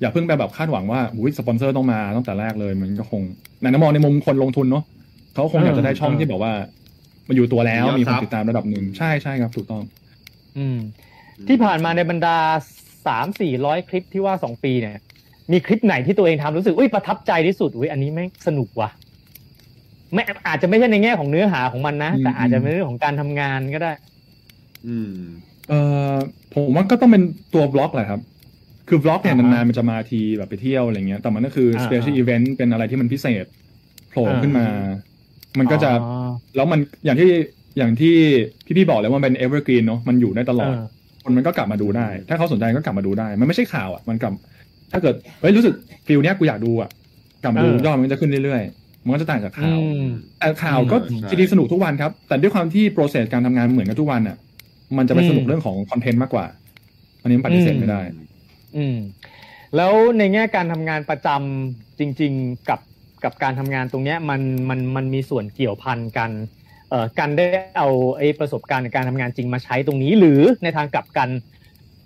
[0.00, 3.22] อย่าเพิ่งไปแบบคาดหวังว่าอุ้ยสปอนเซอร์ต้องมาตั้งแต่แรกเลย มันก็คง
[3.62, 4.84] ในน้ำมองในมุมคนลงทุนเนาะ
[5.34, 6.52] เขาคงอยากจะได้ช่องที่แบบว่า
[7.28, 9.82] มาอยู่ตัวแล้วมีมียอดคนซับติดตามระดับหนึ่งใช่ใช่ครับ ถูกต้อง
[10.58, 10.78] อืม
[11.48, 12.36] ที่ผ่านมาในบรรดา
[13.06, 14.96] สามสี่ร้อยคลิปที่ว่าสองปีเนี่ย
[15.52, 18.90] มีคลิปไหนที่ตัวเองทำรู้สึกอุ้ยประทับใจที่สุดอุ้ยอันนี้ไม่งสนุกว่ะ
[20.12, 23.92] ไม่อาจจะไม่ใช่ในแง่ของเนื้อหาของมันนะอืมแต่อาจจะเป็นเรื่องของการทำงานก็ได้
[24.88, 25.12] อืม
[25.68, 25.80] เอ่
[26.10, 26.14] อ
[26.54, 27.22] ผมว่าก็ต้องเป็น
[27.54, 28.20] ตัว vlog แหละครับ
[28.88, 33.44] คือ vlog เนี่ยอ่าฮะนานๆมันจะมาทีแบบไปเที่ยวอะไรเงี้ย แต่มันก็คืออ่า special อ่า event เป็นอะไรที่มันพิเศษ
[34.10, 34.66] โผล่อ่าขึ้นมา
[35.58, 37.30] มันก็จะอ๋อแล้วมันอย่างที่
[37.78, 38.16] อย่างที่
[38.76, 40.86] พี่ๆบอกเลยว่ามันเป็น evergreen เนาะมันอยู่ได้ตลอดเออ
[41.22, 44.32] คนมันก็กลับมาดูได้ ถ้าเขาสนใจก็กลับมาดูได้ มันไม่ใช่ข่าวอะมันกลับ
[44.92, 45.74] ถ้าเกิดเฮ้ยรู้สึก
[46.06, 46.90] feel เนี้ยกูอยากดูอะ
[47.42, 50.06] กลับมาดูเออยอดมันก็จะขึ้นเรื่อยๆมันก็จะต่างจากข่าวอืม
[50.38, 54.36] แต่ข่าวก็อืมจริงๆสนุกทุกวันครับ แต่ด้วยความที่โปรเซสการทำงานเหมือนกันทุกวันอะ
[54.98, 56.46] มันจะไปสนุกอืมเรื่องของคอนเทนต์มากกว่า
[57.22, 58.00] อันนี้มันปฏิเสธไม่ได้
[58.76, 58.96] อืม
[59.76, 62.80] แล้วในแง่การทำงานประจำจริง ๆกับ
[63.24, 66.30] กับการทำงานตรงเนี้ยมันมันมันมีส่วนเกี่ยวพันกัน
[66.90, 67.46] เอ่อกันได้
[67.78, 71.28] เอาไอ้ประสบการณ์ในการทำงานจริงมาใช้ตรงนี้ หรือในทางกลับกัน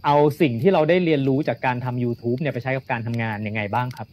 [0.07, 4.09] เอาสิ่งที่เราได้เรียนรู้จากการทำ YouTube เนี่ยไปใช้กับการทำงานยังไงบ้างครับ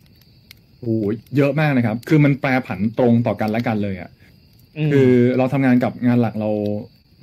[0.80, 1.06] โอ้โห
[1.38, 4.10] เยอะมากนะครับ คือมันแปรผันตรงต่อกันและกันเลยอะ
[4.88, 6.50] มคือเราทำงานกับงานหลักเรา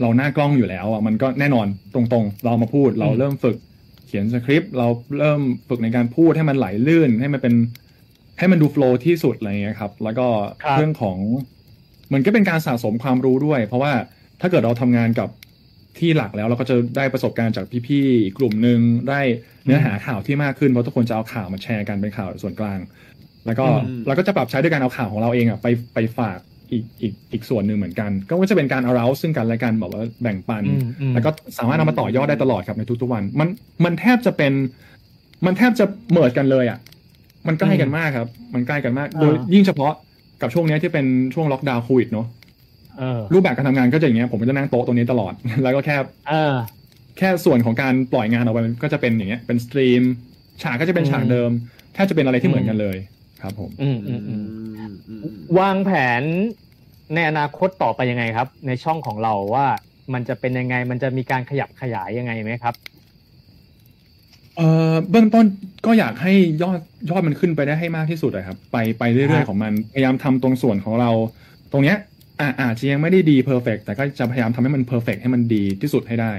[0.01, 7.55] เราหน้ากล้องอยู่แล้วอะมันก็แน่นอนตรงๆ เรามาพูดเราอืมเริ่มฝึกเขียนสคริปต์เราเริ่มฝึกในการพูดให้มันไหลลื่นให้มันเป็น
[8.39, 10.27] ให้มันดูโฟล์ที่สุดอะไรเงี้ยครับ แล้วก็
[10.65, 11.19] ครับเรื่องของ
[12.13, 13.93] มันก็เป็นการสะสมความรู้ด้วย เพราะว่า
[14.41, 15.29] ถ้าเกิดเราทำงานกับ
[15.99, 19.21] ที่หลักแล้วเราก็จะได้ประสบการณ์จากพี่ๆอีกกลุ่มหนึ่งได้
[19.65, 22.79] เนื้อหาข่าวที่มากขึ้นเพราะทุกคนจะเอาข่าวมาแชร์กันเป็นข่าวส่วนกลาง
[23.47, 26.39] แล้วก็อืมเราก็จะปรับใช้ด้วยการเอาข่าวของเราเองอะไปไปฝาก
[26.73, 33.49] อีกอีกอีกส่วนหนึ่งเหมือนกัน ก็จะเป็นการเอาเราซึ่งกันและกันแบบว่าแบ่งปันอืมอืมแล้วก็สามารถเอามาต่อยอดได้ตลอดครับในทุกๆวัน มัน
[33.85, 34.53] มันแทบจะเป็น
[35.47, 36.79] มันแทบจะเหมิดกันเลยอะ
[37.47, 39.93] มันใกล้กันมากครับ มันใกล้กันมากอ่าโดยยิ่งเฉพาะ
[40.41, 42.27] กับช่วงเนี้ยที่เป็นช่วงล็อกดาวน์โควิดเนาะ
[42.99, 45.97] เออรูปแบบการทำงานก็จะอย่างเงี้ยผมก็จะนั่งโต๊ะตรงนี้ตลอด แล้วก็แค่
[46.29, 46.55] เออ
[47.19, 50.03] แค่ส่วนของการปล่อยงานออกไปมันก็จะเป็นอย่างเงี้ยเป็นสตรีม
[50.63, 51.51] ฉากก็จะเป็นฉากเดิม
[51.95, 52.97] แทบจะเป็นอะไรที่เหมือนกันเลย
[53.45, 54.47] ครับผมอืมอืมอืม
[54.79, 56.23] อืมอืมวางแผน
[57.15, 59.67] ในอนาคตต่อไปยังไงครับ ในช่องของเราว่า
[60.15, 62.75] มันจะเป็นยังไง มันจะมีการขยับขยายยังไงไหมครับ
[64.57, 65.45] เอ่อเบื้องต้น
[65.87, 66.79] ก็อยากให้ยอด
[67.11, 71.11] ยอดมันขึ้นไปได้ให้มากที่สุดอะครับ ไปไปเรื่ครัอยบๆของมันพยายามทำตรงส่วนของเรา
[71.73, 71.97] ตรงเนี้ย
[72.41, 76.33] อ่าอาจจะยังไม่ได้ดี perfect แต่ก็จะพยายามทำให้มัน perfect ให้มันดีที่สุดให้ได้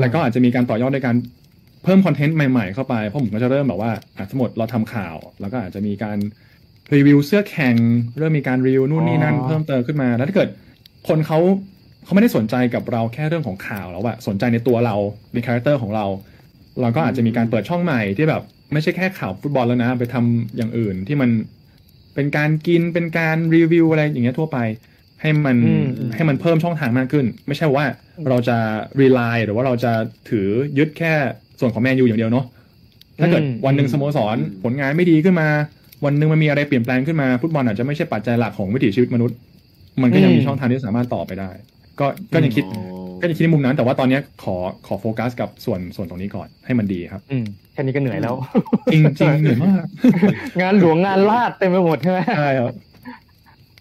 [0.00, 1.16] แล้วก็อาจจะมีการต่อยอดด้วยการ
[1.86, 6.18] เพิ่มคอนเทนต์ใหม่ๆเข้าไปเพราะผมก็จะเริ่มแบบว่าอะสมมติเราทำข่าว แล้วก็อาจจะมีการ
[6.94, 7.76] รีวิวเสื้อแข่ง
[8.18, 10.48] เริ่มมีการรีวิวนู่นนี่นั่นอ๋อเพิ่มเติมขึ้นมาแล้วถ้าเกิด
[11.08, 11.38] คนเขา
[12.04, 14.96] เขาไม่ได้สนใจกับเราแค่เรื่องของข่าวแล้วอะสนใจในตัวเรา
[15.34, 16.06] ใน character ของเรา
[16.80, 21.30] เราก็อาจจะมีการเปิดช่องใหม่ที่แบบไม่ใช่แค่ข่าวฟุตบอลแล้วนะ ไปทำอย่างอื่นที่มัน
[22.14, 24.58] เป็นการกินเป็นการรีวิวอะไรอย่างเงี้ยทั่วไป
[25.20, 27.86] ให้มันอืมให้มันเพิ่มช่องทางมากขึ้น ไม่ใช่ว่า
[28.28, 28.58] เราจะ
[29.00, 29.92] rely หรือว่าเราจะ
[30.30, 31.14] ถือยึดแค่
[31.60, 32.44] ส่วนของแมนยูอย่างเดียวเนาะ
[33.20, 35.48] ถ้าเกิดอืมวันหนึ่งสโมสรผลงานไม่ดีขึ้นมา
[36.04, 39.36] วันหนึ่งมันมีอะไรเปลี่ยนแปลงขึ้นมาฟุตบอลอาจจะไม่ใช่ปัจจัยหลักของวิถีชีวิตมนุษย์
[40.02, 41.50] มันก็ยังมีช่องทางที่สามารถต่อไปได้
[42.00, 48.34] ก็ก็ยังคิดอ๋อก็ยังคิดในมุมนั้น แต่ว่าตอนเนี้ยขอขอโฟกัสกับส่วนส่วนตรงนี้ก่อนให้มันดีครับ อืมแค่นี้ก็เหนื่อยแล้ว
[48.92, 49.84] จริงจริงเหนื่อยมาก
[50.60, 52.72] งานหลวงงานลาดเต็มไปหมดใช่ไหมใช่ครับ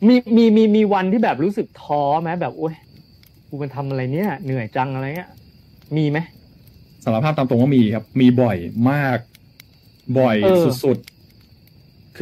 [0.08, 2.74] มีมีมีมีวันที่แบบรู้สึกท้อไหมแบบโอ๊ย
[3.48, 5.30] กูมันทำอะไรเนี่ย เหนื่อยจังอะไรเงี้ย
[5.98, 6.18] มีไหม
[7.06, 8.58] สารภาพตามตรงว่ามีครับ มีบ่อย
[8.92, 9.18] มาก
[10.20, 10.98] บ่อยเออสุด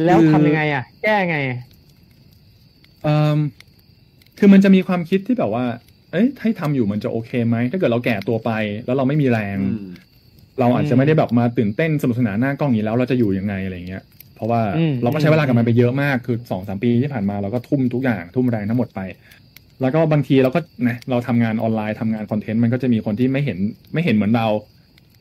[0.04, 3.38] แล้วคือทำยังไงอะ แก้ไงๆเอ่ม
[4.38, 5.64] คือมันจะมีความคิดที่แบบว่า
[6.12, 8.50] เอ้ยให้ทำอยู่มันจะโอเคไหม ถ้าเกิดเราแก่ตัวไป
[8.86, 9.88] แล้วเราไม่มีแรงอืม
[10.60, 14.02] เราอาจจะไม่ได้แบบมาตื่นเต้นสนุกสนานหน้ากล้องอย่างนี้แล้วเราจะอยู่ยังไงอะไรเงี้ย
[14.36, 19.00] เพราะว่าอืมเราก็ใช้เวลากับมันไปเยอะมากคือสองสามปีที่ผ่านมาเราก็ทุ่มทุกอย่างทุ่มแรงทั้งหมดไป
[19.80, 23.58] แล้วก็บางทีเราก็นะเราทำงานออนไลน์ทำงานคอนเทนต์มันก็จะมีคนที่ไม่เห็น
[23.92, 24.46] ไม่เห็นเหมือนเรา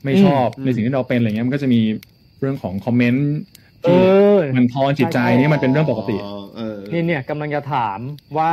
[0.06, 1.82] ไม่ชอบอืมในสิ่งที่เราเป็นอะไรเงี้ยมันก็จะมี
[2.40, 3.30] เรื่องของคอมเมนต์
[3.84, 4.00] เอที่
[4.40, 8.00] อมันทอนจิตใจนี่มันเป็นเรื่องปกติอ๋อเออนี่เนี่ยกำลังจะถาม
[8.38, 8.52] ว่า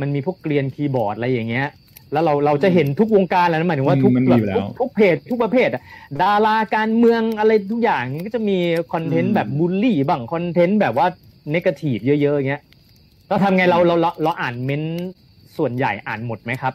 [0.00, 1.68] มันมีพวกเกรียนคีย์บอร์ดอะไรอย่างเงี้ย
[2.12, 5.82] แล้วเราเราจะเห็นทุกวงการแล้วนะหมายถึงว่าทุกมันมีแบบอยู่แล้วทุกทุกเพจทุกประเภทอะ
[6.22, 8.58] ดาราการเมืองอะไรทุกอย่างก็จะมี
[8.92, 11.06] คอนเทนต์แบบบูลลี่บ้างคอนเทนต์แบบว่า
[11.50, 12.62] negative เยอะๆอย่างเงี้ย
[13.28, 15.08] เราทำไงเราเราเราเราอ่านเม้นต์
[15.56, 16.74] ส่วนใหญ่อ่านหมดไหมครับ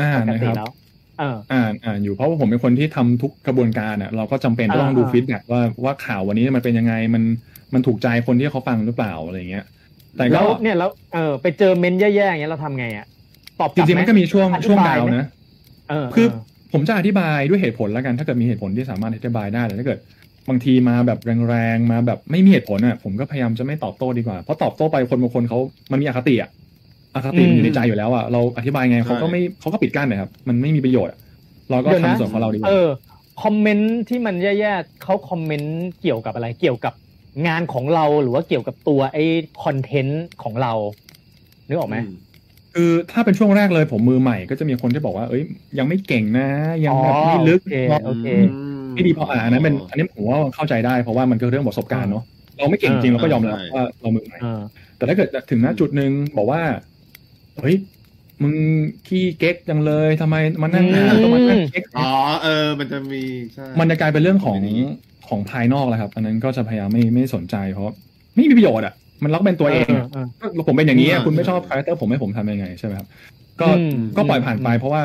[0.00, 7.22] อ่าปกติครับนะแล้วเอออ่านอ่านอยู่เพราะว่าผมเป็นคนที่ทำทุกกระบวนการอะเราก็จำเป็นต้องอ่าดูอ่า feedback ว่าว่าข่าววันนี้มันเป็นยังไงมัน
[7.74, 9.64] มันถูกใจคนที่เขาฟังหรือเปล่าอะไรเงี้ย
[10.16, 13.06] แต่ก็แล้วเนี่ยแล้วเออไปเจอเม้นต์แย่ๆอย่างเงี้ยเราทำไงอะ
[13.60, 15.28] ตอบกจลับริงๆไหมันก็มีช่วงอธิช่วงบายดาวไหมนะ
[15.90, 16.40] เออคือเออ
[16.72, 19.98] ผมจะอธิบายด้วยเหตุผลแล้วกัน ถ้าเกิดมีเหตุผลที่สามารถอธิบายได้แต่ถ้าเกิด
[20.48, 25.58] บางทีมาแบบแรงๆมาแบบไม่มีเหตุผลอะผมก็พยายามจะไม่ตอบโต้ดีกว่าเพราะตอบโต้ไปคนบางคนเขา
[25.92, 26.50] มันมีอคติอะ
[27.16, 31.18] อคติมันออืยู่มในใจอยู่แล้วอะเราอธิบายไงเขาก็ไม่เขาก็ปิดกั้นนะครับ มันไม่มีประโยชน์อะ
[31.70, 32.88] เราก็เดี๋ยวนะทำส่วนของเราดีกว่าเออ
[33.42, 36.94] คอมเมนต์ที่มันแย่ๆเขาคอมเมนต์เกี่ยวกับอะไรเกี่ยวกับ
[37.46, 39.24] งานของเราหรือว่าเกี่ยวกับตัวไอ้
[39.64, 40.72] คอนเทนต์ของเรา
[41.68, 41.96] นึกออกไหม
[42.74, 45.42] คือถ้าเป็นช่วงแรกเลยผมมือใหม่ก็จะมีคนที่บอกว่า เอ้ย
[45.78, 46.48] ยังไม่เก่งนะ
[46.84, 48.26] ยังแบบไม่ลึกโอเคพอโอเค
[48.94, 52.24] ไม่ดีพออ่าอันนั้นเป็นอันนี้ผมว่าเข้าใจได้เพราะว่ามันก็เรื่องประสบการณ์เนาะ
[52.58, 54.60] เราไม่เก่งจริงเราก็ยอมรับใช่ว่าเรามือใหม่เออ
[54.96, 56.60] แต่ถ้าเกิดถึงณจุดหนึ่งบอกว่า
[57.60, 57.76] เฮ้ย
[58.42, 58.54] มึง
[59.06, 62.10] ขี้เก๊กจังเลยทำไมมานั่งอ่านอืมต้องมานั่งเก๊กอ๋อ
[62.42, 63.22] เออ มันจะมี
[63.54, 64.74] ใช่มันจะกลายเป็นเรื่องของไม่ดี
[65.28, 67.94] ของภายนอกแล้วครับ อันนั้นก็จะพยายามไม่ไม่สนใจเพราะ
[68.34, 73.06] ไม่มีประโยชน์อะมันล็อกเป็นตัวเองอะเออก็ผมเป็นอย่างนี้อะเออคุณไม่ชอบคาแรคเตอร์ผมให้ผมทำยังไงใช่ไหมครับ
[73.60, 75.02] ก็อืมก็ปล่อยผ่านไปเพราะว่า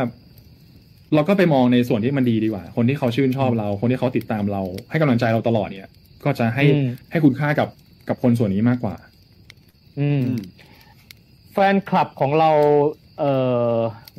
[1.14, 5.92] เราก็ไปมองในส่วนที่มันดีดีกว่า คนที่เขาชื่นชอบเรา คนที่เขาติดตามเรา ให้กำลังใจเราตลอดเนี่ย
[6.24, 7.70] ก็จะให้อืมให้คุณค่ากับ
[8.10, 8.96] กับคนส่วนนี้มากกว่า
[10.00, 10.42] อืมอืม
[11.54, 12.52] แฟนคลับของเรา
[13.20, 13.34] เอ่
[13.74, 13.76] อ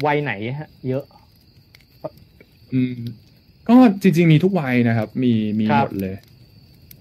[0.06, 1.04] วัยไหนฮะ เยอะ
[2.72, 2.96] อืม
[3.68, 6.16] ก็จริง ๆ มีทุกวัยนะครับ มีมีครับหมดเลย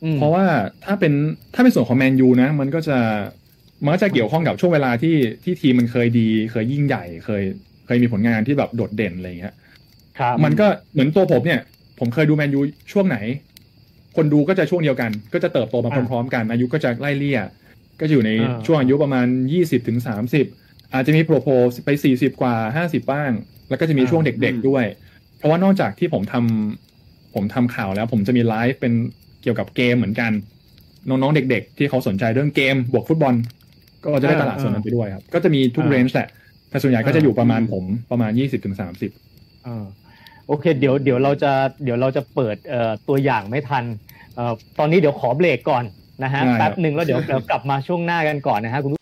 [0.03, 0.45] อืมเพราะว่า
[0.85, 1.13] ถ้าเป็น
[1.53, 2.97] ถ้าเป็นส่วนของแมนยูนะ มันก็จะ
[3.83, 7.43] มันก็จะเกี่ยวข้องกับช่วงเวลาที่ที่ทีมมันเคยดี เคยยิ่งใหญ่ เคย
[7.85, 9.55] เคยมีผลงานที่แบบโดดเด่นอะไรอย่างเงี้ย
[10.19, 11.61] ครับมันก็เหมือนตัวผมเนี่ย
[11.99, 12.59] ผมเคยดูแมนยู
[12.91, 13.17] ช่วงไหน
[14.15, 17.39] คนดูก็จะช่วงเดียวกัน ก็จะเติบโตมาอ่าพร้อมๆกันอายุก็จะไล่เลี่ย
[18.01, 20.45] ก็จะอยู่ในอ่าช่วงอายุประมาณยี่สิบถึงสามสิบ
[20.93, 23.31] อาจจะมีโปรโพสไปสี่สิบกว่าห้าสิบบ้าง
[23.69, 24.85] แล้วก็จะมีช่วงเด็กๆด้วย
[25.37, 28.93] เพราะว่านอกจากที่ผมทำผมทำข่าวแล้ว ผมจะมีไลฟ์เป็น
[29.41, 30.31] เกี่ยวกับเกมเหมือนกัน
[31.09, 33.35] น้องๆเด็ก ๆ ที่เขาสนใจเรื่องเกมบวกฟุตบอล
[34.03, 36.27] ก็จะได้ตลาดส่วนนั้นไปด้วยครับ ก็จะมีทุกอ่าเรนจ์แหละ
[36.69, 39.11] แต่ส่วนใหญ่ก็จะอยู่ประมาณอืมผมประมาณยี่สิบถึงสามสิบ
[39.63, 39.85] เออ
[40.47, 41.51] โอเคเดี๋ยวเดี๋ยวเราจะ
[41.83, 43.83] เดี๋ยวเราจะเปิดเอ่อตัวอย่างไม่ทัน
[44.35, 45.83] เอ่อตอนนี้เดี๋ยวขอเบรกก่อน
[46.23, 49.01] นะฮะได้ครับแป๊บหนึ่งแล้วเดี๋ยวเดี๋ยวกลับมาช่วงหน้ากันก่อนนะฮะคุณผู้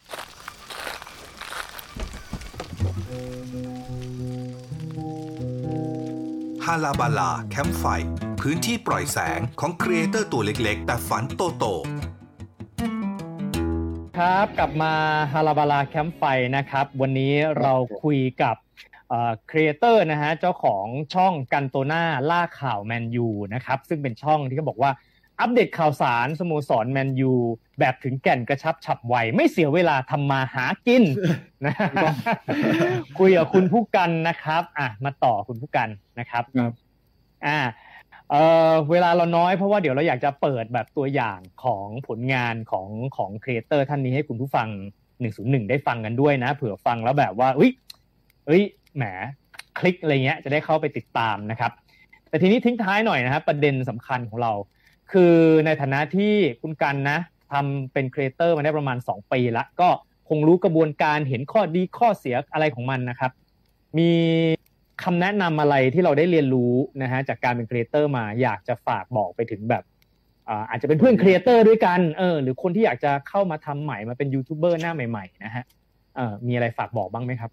[6.66, 7.86] ฮาลาบาลาแคมป์ไฟ
[8.42, 11.66] พื้นที่ปล่อยแสงของ creator ตัวเล็กๆ แต่ฝันโตโต
[14.18, 14.94] ครับกลับมา
[15.34, 16.24] ฮาลาบาลาแคมป์ไฟ
[16.58, 18.56] นะครับ วันนี้เราคุยกับ
[19.50, 24.92] ครีเอเตอร์นะฮะเจ้าของช่องกันโตนาล่าข่าวแมนยูนะครับซึ่งเป็นช่องที่เขาบอกว่า
[25.40, 27.34] อัปเดตข่าวสารสโมสรแมนยู
[27.80, 31.04] แบบถึงแก่นกระชับฉับไว ไม่เสียเวลาทำมาหากิน
[31.66, 31.74] นะ
[33.20, 36.74] คุยกับคุณพู่กันนะครับ อะ มาต่อคุณพู่กันนะครับครับ
[37.46, 37.60] อ่า
[38.32, 38.36] เอ
[38.70, 44.68] อเวลาเราน้อยเพราะว่าเดี๋ยวเราอยากจะเปิดแบบตัวอย่างของผลงานของของครีเอเตอร์ท่านนี้ให้คุณผู้ฟัง
[45.20, 47.72] 101 ได้ฟังกันด้วยนะ เผื่อฟังแล้วแบบว่าอุ้ย
[48.48, 48.64] เอ้ย
[48.96, 49.04] แหม
[49.80, 51.72] คลิกอะไรเงี้ยจะได้เข้าไปติดตามนะครับ
[52.30, 54.54] แต่ทีนี้ทิ้งท้ายหน่อยนะครับประเด็นสำคัญของเรา
[55.12, 57.20] คือในฐานะที่คุณกันนะ
[57.52, 59.90] ทำเป็นครีเอเตอร์มาได้ประมาณ 2 ปีละก็
[60.30, 63.32] คงรู้กระบวนการเห็นข้อดีข้อเสียอะไรของมันนะครับ
[63.98, 64.12] มี
[65.04, 69.84] คำแนะนำอะไรที่เราได้เรียนรู้นะฮะจากการเป็นครีเอเตอร์มาอยากจะฝากบอกไปถึงแบบ
[70.50, 75.64] อาอาจจะเป็นเพื่อนครีเอเตอร์ด้วยกันเออหรือคนที่อยากจะเข้ามาทำใหม่มาเป็นยูทูบเบอร์หน้าใหม่ๆนะฮะ
[76.16, 77.52] เออมีอะไรฝากบอกบ้างไหมครับ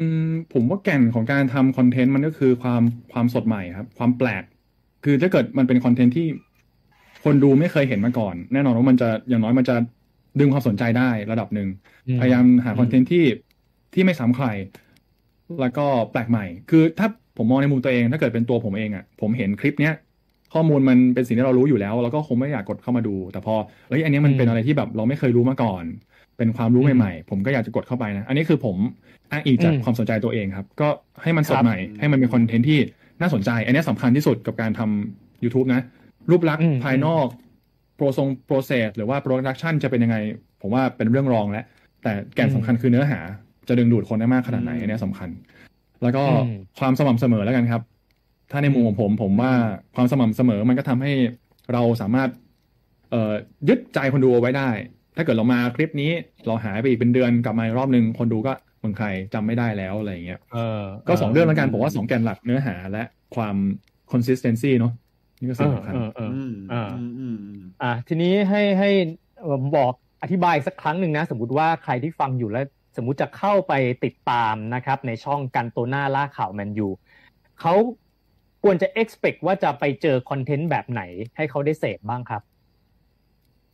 [0.00, 2.82] อืมผมว่าแก่นของการทำคอนเทนต์มันก็คือความ
[3.12, 4.44] ความสดใหม่ครับ ความแปลก
[5.10, 6.26] คือถ้าเกิดมันเป็นคอนเทนต์ที่
[7.24, 9.76] คนดูไม่เคยเห็นมาก่อน แน่นอนว่ามันจะอย่างน้อยมันจะ
[10.40, 11.68] ดึงความสนใจได้ระดับหนึ่ง
[12.08, 13.24] อืมพยายามหาคอนเทนต์ที่
[13.94, 14.46] ที่ไม่ซ้ำใคร
[15.60, 19.94] แล้วก็แปลกใหม่ คือถ้าผมมองในมุมตัวเอง ถ้าเกิดเป็นตัวผมเองอะ ผมเห็นคลิปเนี้ย
[20.54, 23.54] ข้อมูลมันเป็นสิ่งที่เรารู้อยู่แล้วเราก็คงไม่อยากกดเข้ามาดู แต่พอ
[23.88, 25.84] เอ้ยอันนี้มันเป็นอะไรที่แบบเราไม่เคยรู้มาก่อน
[26.38, 28.76] เป็นความรู้ใหม่ๆ ผมก็อยากจะกดเข้าไปนะ อันนี้คือผม
[29.30, 30.88] อ้างอิงจากอืมความสนใจตัวเองครับ ก็
[31.22, 32.78] ให้มันสคดรับใหม่ ให้มันเป็นคอนเทนต์ที่
[33.20, 35.82] น่าสนใจ อันนี้สำคัญที่สุดกับการทำ YouTube นะ
[36.30, 37.26] รูปลักษณ์อืมภายนอก
[37.96, 40.16] โปรทรง process หรือว่า production จะเป็นยังไง
[40.60, 41.64] ผมว่าเป็นเรื่องรองแล้ว
[42.02, 43.20] แต่แก่นสำคัญคือเนื้อหา
[43.68, 45.28] จะดึงดูดคนได้มากขนาดไหนอืมอันนี้สำคัญ
[46.02, 47.82] แล้วก็อืมความสม่ำเสมอแล้วกันครับ
[48.50, 49.52] ถ้าในมุมของผม ผมว่า
[49.94, 51.12] ความสม่ำเสมอมันก็ทำให้
[51.72, 52.28] เราสามารถ
[53.10, 53.32] เอ่อ
[53.68, 54.70] ยึดใจคนดูเอาไว้ได้
[55.16, 56.10] ถ้าเกิดเรามาคลิปนี้
[56.46, 63.02] เราหายไปอีกเป็นเดือนกลับมาอีกรอบหนึ่งคนดูก็ เมืองใครจำไม่ได้แล้วอะไรอย่างเงี้ยเออก็สองเรื่องแล้วกันผมว่าสองแกนหลักเนื้อหาและ
[63.36, 63.56] ความ
[64.12, 64.92] consistency เนาะ
[65.40, 68.90] นี่ก็เอสิ่งอสำคัญเออเอออืมอ่าอืมอืมอืมอะทีนี้ให้ให้
[69.40, 73.72] เอ่อบอกอธิบายสักครั้งหนึ่งนะ สมมติว่าใครที่ฟังอยู่แล้ว สมมุติจะเข้าไป
[74.04, 76.88] ติดตามนะครับ ในช่องกันโตน่าล่าข่าวแมนยู
[77.60, 77.74] เขา
[78.62, 81.02] ควรจะ expect ว่าจะไปเจอคอนเทนต์แบบไหน
[81.36, 82.42] ให้เขาได้เสพบ้างครับ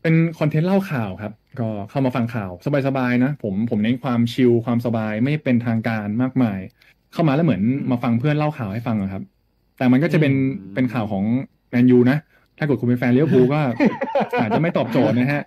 [0.04, 2.50] เป็นคอนเทนต์เล่าข่าวครับ ก็เข้ามาฟังข่าว
[2.86, 6.58] สบายๆนะ ผมผมเน้นความชิลความสบายไม่เป็นทางการมากมาย
[7.12, 9.22] เข้ามาแล้วเหมือนมาฟังเพื่อนเล่าข่าวให้ฟังอะครับ
[9.78, 11.24] แต่มันก็จะเป็นอืมเป็นข่าวของ
[11.70, 12.18] แมนยูนะ
[12.58, 13.60] ถ้าเกิดคุณเป็นแฟนลิเวอร์พูลก็
[14.40, 15.42] อาจจะไม่ตอบโจทย์นะฮะ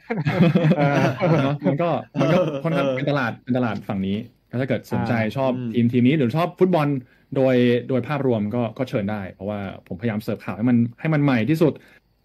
[0.78, 0.98] เออ
[1.44, 1.90] เนอะมันก็
[2.20, 4.18] มันก็ค่อนข้างเป็นตลาดเป็นตลาดฝั่งนี้
[4.62, 6.88] ถ้าเกิดสนใจอ่าชอบอืมทีมทีมนี้หรือชอบฟุตบอล
[7.36, 7.56] โดย
[7.90, 11.74] โดยภาพรวมก็ก็เชิญได้ เพราะว่าผมพยายามเสิร์ฟข่าวให้มันให้มันใหม่ที่สุด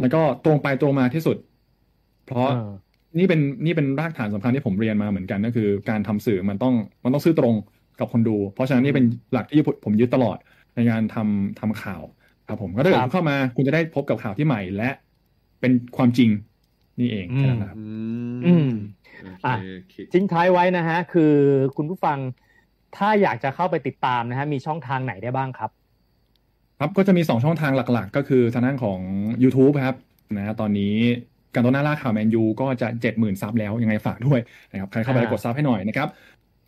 [0.01, 1.37] แล้วก็ตรงไปตรงมาที่สุด
[2.33, 2.71] เพราะเออ
[3.18, 7.55] นี่เป็นนี่เป็นรากฐานสำคัญที่ผมเรียนมาเหมือนกันก็คือ การทำสื่อมันต้องมันต้องซื่อตรง
[8.01, 10.38] กับคนดู เพราะฉะนั้นนี่เป็นหลักที่ผมยึดตลอด
[10.75, 12.03] ในการทำทำข่าว
[12.49, 14.90] ครับผมก็ถ้าเกิดครับคุณเข้ามาคุณจะได้พบกับข่าวที่ใหม่และ
[15.61, 16.31] เป็นความจริง
[17.01, 17.79] นี่เองอืมแค่นั้นนะครับ
[18.47, 18.68] อืม
[19.23, 21.35] โออะเคคิดทิ้งท้ายไว้นะฮะ คือ
[21.77, 22.18] คุณผู้ฟัง
[22.97, 25.71] ถ้าอยากจะเข้าไปติดตามนะฮะ มีช่องทางไหนได้บ้างครับ
[26.79, 29.01] ครับก็จะมี2ช่องทางหลัก ๆ ก็คือทางด้านของ
[29.42, 29.97] YouTube ครับ
[30.37, 30.95] นะตอนนี้
[31.55, 34.41] การต้นหน้าล่าข่าวแมนยูก็จะ70,000ซับแล้วยังไงฝากด้วย
[34.73, 36.09] นะครับใครเข้าไปอ่ากดซับให้หน่อยนะครับ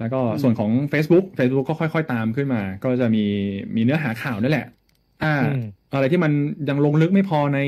[0.00, 3.24] แล้วก็ส่วนของ Facebook Facebook ก็ค่อย ๆ ตามขึ้นมา ก็จะมี
[3.76, 4.66] มีเนื้อหาข่าวนั่นแหละ
[5.22, 6.32] ถ้าอืมอะไรที่มัน
[6.68, 7.60] ยังลงลึกไม่พอใน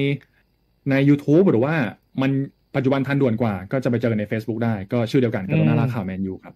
[0.90, 1.74] ใน YouTube หรือว่า
[2.22, 2.30] มัน
[2.76, 6.54] ปัจจุบันทันด่วนกว่า ก็จะไปเจอกันใน Facebook ได้ก็ชื่อเดียวกันการต้นหน้าล่าข่าวแมนยูครับ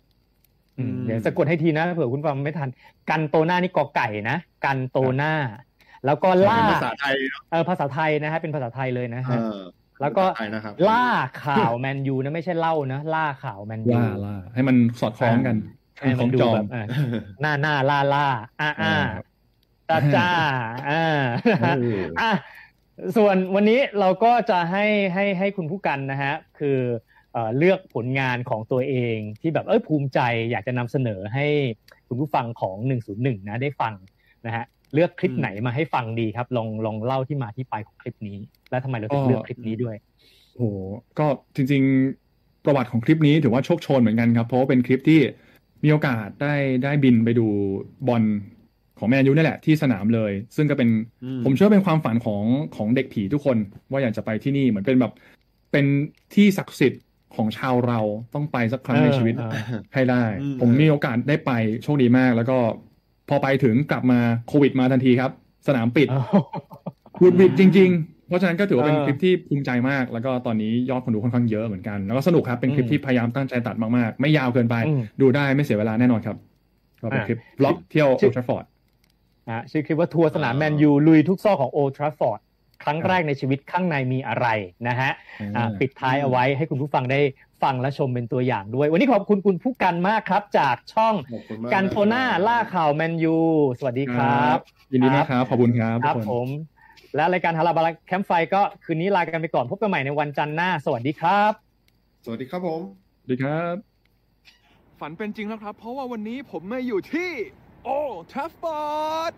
[0.79, 2.69] อืมอืมเดี๋ยวสะกดให้ทีนะเผื่อคุณฟังไม่ทัน
[3.11, 5.33] กันโตหน้านี่กอไก่นะ กันโตหน้า
[6.07, 9.61] แล้วก็ล่าเป็นภาษาไทยเนอะเออภาษาไทยนะฮะเป็นภาษาไทยเลยนะเอฮะอ
[10.01, 11.07] แล้วก็ภาษาไทยนะครับล่า
[11.45, 15.57] ข่าวแมนยูนะไม่ใช่เล่านะล่าข่าวแมนยูล่าล่าให้มันสอดคล้องกัน
[15.99, 16.87] ให้ขมัอนงดูจอแบมบเออ
[17.41, 18.27] หน้าหน้าล่าล่า
[18.61, 19.23] อ่าอ่าอ่า
[19.89, 20.31] จ้าจ้า
[20.91, 21.05] อ่า
[21.77, 22.33] เอออะ
[23.17, 24.85] ส่วนวันนี้เราก็จะให้
[25.15, 26.79] ให้ให้คุณผู้กันนะฮะ คือ
[27.33, 31.47] เอ่อเลือกผลงานของตัวเองที่แบบเอ้ยภูมิใจอยากจะนำเสนอให้
[32.09, 32.77] คุณผู้ฟังของ
[33.13, 33.95] 101 นะได้ฟัง
[34.47, 38.39] นะฮะ เลือกคลิปอืมไหนมาให้ฟังดีครับ ลองลองเล่าที่มาที่ไปของคลิปนี้
[38.71, 39.97] และทำไมเราถึงก็เลือกคลิปนี้ด้วย
[40.55, 40.77] โอ้โห
[41.19, 41.27] ก็
[41.57, 41.83] จริง
[42.25, 45.21] ๆ ประวัติของคลิปนี้ถือว่าโชคโชนเหมือนกันครับ เพราะว่าเป็นคลิปที่
[45.85, 47.47] มีโอกาสได้ได้บินไปดู
[48.09, 48.23] บอล
[48.99, 50.89] ของแมนยูนี่แหละที่สนามเลย ซึ่งก็เป็น
[51.25, 52.45] อืมผมเชื่อว่าเป็นความฝันของ
[52.77, 53.57] ของเด็กผีทุกคน
[53.91, 55.13] ว่าอยากจะไปที่นี่เหมือนเป็นแบบ
[55.73, 55.87] เป็น
[56.35, 57.03] ที่ศักดิ์สิทธิ์
[57.37, 58.01] ของชาวเรา
[58.35, 61.51] ต้องไปสักครั้งในชีวิตเออเออให้ได้อืมผมมีโอกาสได้ไป
[61.83, 62.59] โชคดีมากแล้วก็
[63.31, 65.31] พอไปถึงกลับมาโควิดมาทันทีครับ
[65.69, 66.09] สนามปิด
[67.21, 76.37] หวุดหวิดจริง ๆ เพราะฉะนั้นก็ถือว่าเป็นเออคลิปที่ภูมิใจมาก แล้วก็ตอนนี้ยอดคนดูค่อนข้างเยอะเหมือนกัน แล้วก็สนุกครับ เป็นคลิปอืมที่พยายามตั้งใจตัดมากๆ ไม่ยาวเกินไปอืมดูได้ไม่เสียเวลาแน่นอนครับ
[77.03, 78.65] ก็เป็นอะคลิป vlog เที่ยวโอลด์แทรฟฟอร์ด
[79.49, 82.41] อะชื่อคลิปว่าทัวร์สนามแมนยูลุยทุกซอกของโอลด์แทรฟฟอร์ด
[82.83, 84.47] ครั้งแรกในชีวิตข้างในมีอะไร
[84.89, 85.11] นะฮะ
[85.57, 87.21] อะปิดท้ายเอาไว้ให้คุณผู้ฟังได้
[87.63, 93.39] ฟังและชมเป็นตัวอย่างด้วย วันนี้ขอบคุณคุณพู่กันมากครับ จากช่องขอบคุณมากกันโตหน้าล่าข่าวแมนยู
[93.79, 94.59] สวัสดีครับ
[94.93, 96.49] ยินดีมากครับขอบคุณครับครับทุกคนผม
[97.17, 101.53] และรายการฮาราบาลาแคมป์ไฟก็คืนนี้ลากันไปก่อนพบกันใหม่ในวันจันทร์หน้า สวัสดีครับ
[102.25, 102.81] สวัสดีครับผม
[103.21, 103.75] สวัสดีครับ
[105.01, 107.31] ฝันเป็นจริงแล้วครับ เพราะว่าวันนี้ผมมาอยู่ที่
[107.85, 107.99] โอ้
[108.33, 108.79] ทัฟฟอ
[109.21, 109.33] ร์ด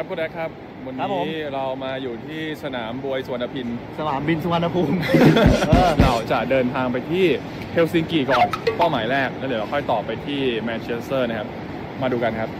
[0.00, 0.50] ครับคุณแดกครับ
[0.84, 3.66] วันครับผม นี้เรามาอยู่ที่สนามบวยสวนพิน
[3.98, 4.96] สนามบินสุวรรณภูมิ
[6.02, 7.26] เราจะเดินทางไปที่
[7.72, 11.48] เฮลซิงกิก่อนเป้าหมายแรกแล้วเดี๋ยวเราค่อยต่อไปที่แมนเชสเตอร์นะครับ
[12.02, 12.50] มาดูกันครับ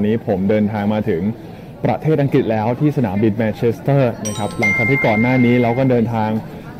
[0.00, 1.22] อนนี้ผมเดินทางมาถึง
[1.84, 6.30] ประเทศอังกฤษแล้วที่สนามบินแมนเชสเตอร์นะครับหลังจากที่ก่อนหน้านี้เราก็เดินทาง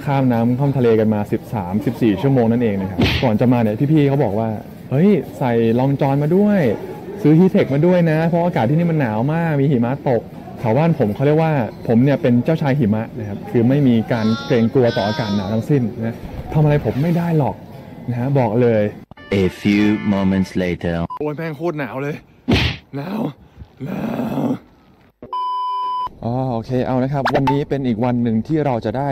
[0.05, 1.21] ข้ามน้ำข้ามทะเลกันมา
[1.71, 4.49] 13-14 ชั่วโมงนั่นเองนะครับก่อนจะมาเนี่ยพี่ๆเขาบอกว่า
[4.91, 6.61] เฮ้ยใส่ลองจอนมาด้วย
[7.23, 10.23] ซื้อฮีเทคมาด้วยนะ เพราะอากาศที่นี่มันหนาวมากมีหิมะตก
[10.59, 11.53] แถวบ้านผมเขาเรียกว่า
[11.87, 16.17] ผมเนี่ยเป็นเจ้าชายหิมะนะครับคือไม่มีการเกรงกลัวต่ออากาศหนาวทั้งสิ้นนะ
[16.53, 17.57] ทำอะไรผมไม่ได้หรอก
[18.11, 18.83] นะฮะบอกเลย
[19.45, 20.97] A few moments later.
[21.19, 22.15] โอ้ยแม่งโคตรหนาวเลย
[22.97, 23.23] หนาว
[23.85, 24.03] หนา
[24.39, 24.41] ว
[26.25, 29.11] อ๋อโอเคเอานะครับ วันนี้เป็นอีกวันหนึ่งที่เราจะได้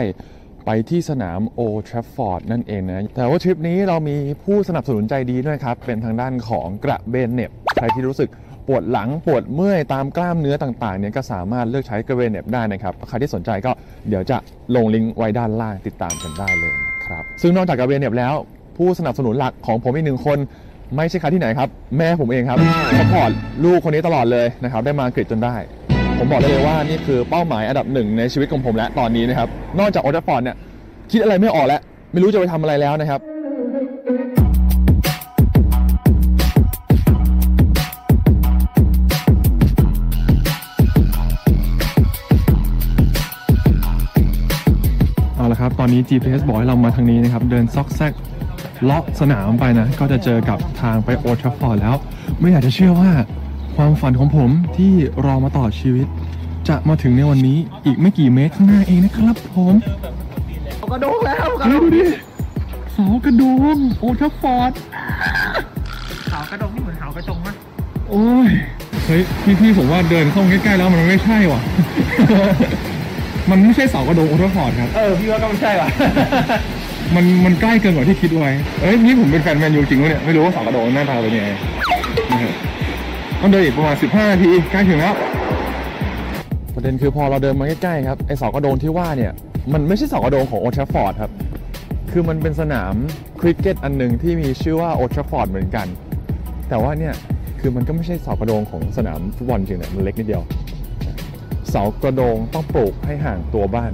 [0.65, 8.29] ไปที่สนามโอลด์แทรฟฟอร์ดนั่นเองนะ แต่ว่าทริปนี้เรามีผู้สนับสนุนใจดีด้วยครับ เป็นทางด้านของกระเบนเน็บใครที่รู้สึก
[8.67, 13.71] ปวดหลังปวดเมื่อยตามกล้ามเนื้อต่างๆเนี่ยก็สามารถเลือกใช้กระเบนเน็บได้นะครับ ใครที่สนใจก็
[14.09, 14.37] เดี๋ยวจะ
[14.75, 18.33] ลงลิงก์ไว้ด้านล่างติดตามกันได้เลยนะครับ ซึ่งนอกจากกระเบนเน็บแล้ว
[18.77, 20.37] ผู้สนับสนุนหลักของผมอีกหนึ่งคน
[20.95, 22.57] ไม่ใช่ใครที่ไหนครับ แม่ผมเองครับ
[22.99, 23.31] support
[23.63, 25.55] ลูกคนนี้ตลอดเลยนะครับ ได้มาอังกฤษจนได้
[26.17, 29.47] ผมบอกได้เลยว่านี่คือเป้าหมายอันดับหนึ่งในชีวิตของผมแล้วตอนนี้นะครับ
[29.79, 30.55] นอกจากโอลด์แทรฟฟอร์ดเนี่ย
[31.11, 31.81] คิดอะไรไม่ออกแล้ว
[32.11, 33.21] ไม่รู้จะไปทำอะไรแล้วนะครับ
[45.35, 48.13] เอาละครับ ตอนนี้ GPS บอกให้เรามาทางนี้นะครับ เดินซอกแซก
[48.83, 51.95] เลาะสนามไปนะ ก็จะเจอกับทางไปโอลด์แทรฟฟอร์ดแล้ว
[52.39, 53.11] ไม่อยากจะเชื่อว่า
[53.75, 54.93] ความฝันของผมที่
[55.25, 56.07] รอมาทั้งชีวิต
[56.69, 59.73] จะมาถึงในวันนี้อีกไม่กี่เมตรข้างหน้าเองนะครับผม
[60.91, 62.03] กระโดงแล้วดูดิ
[62.93, 63.43] เสากระโด
[63.75, 64.71] งโอลด์แทรฟฟอร์ด
[66.31, 67.55] เสากระโดงนี่เหมือนหูกระจงมั้ย
[68.09, 68.49] โอ้ย
[69.05, 69.21] เฮ้ย
[69.59, 71.61] พี่ๆผมว่าเดินเข้าใกล้ๆแล้วมันไม่ใช่ว่ะ
[73.51, 75.89] มันไม่ใช่เสากระโดงโอลด์แทรฟฟอร์ดครับ เออพี่ว่าก็ไม่ใช่ว่ะ
[77.15, 78.51] มันมันใกล้เกินกว่าที่คิดไว้
[78.81, 81.49] เอ้ยนี่ผมเป็นแฟนแมนยูจริงวะเนี่ย ไม่รู้ว่าเสากระโดงหน้าตาเป็นยังไง
[83.41, 85.15] ต้องเดินอีกประมาณ 15นาทีใกล้ถึงแล้ว
[86.75, 89.31] ประเด็นคือพอเราเดินมาใกล้ๆครับ ไอ้เสากระโดงที่ว่าเนี่ย
[89.73, 91.31] มันไม่ใช่เสากระโดงของโอลด์แทรฟฟอร์ดครับ
[92.11, 92.93] คือมันเป็นสนาม
[93.39, 95.87] คริกเก็ตอันหนึ่งที่มีชื่อว่าโอลด์แทรฟฟอร์ดเหมือนกัน
[96.69, 97.13] แต่ว่าเนี่ย
[97.59, 100.43] คือมันก็ไม่ใช่เสากระโดงของสนามฟุตบอลจริงเนี่ยมันเล็กนิดเดียว
[101.69, 103.91] เสากระโดงต้องปลูกให้ห่างตัวบ้าน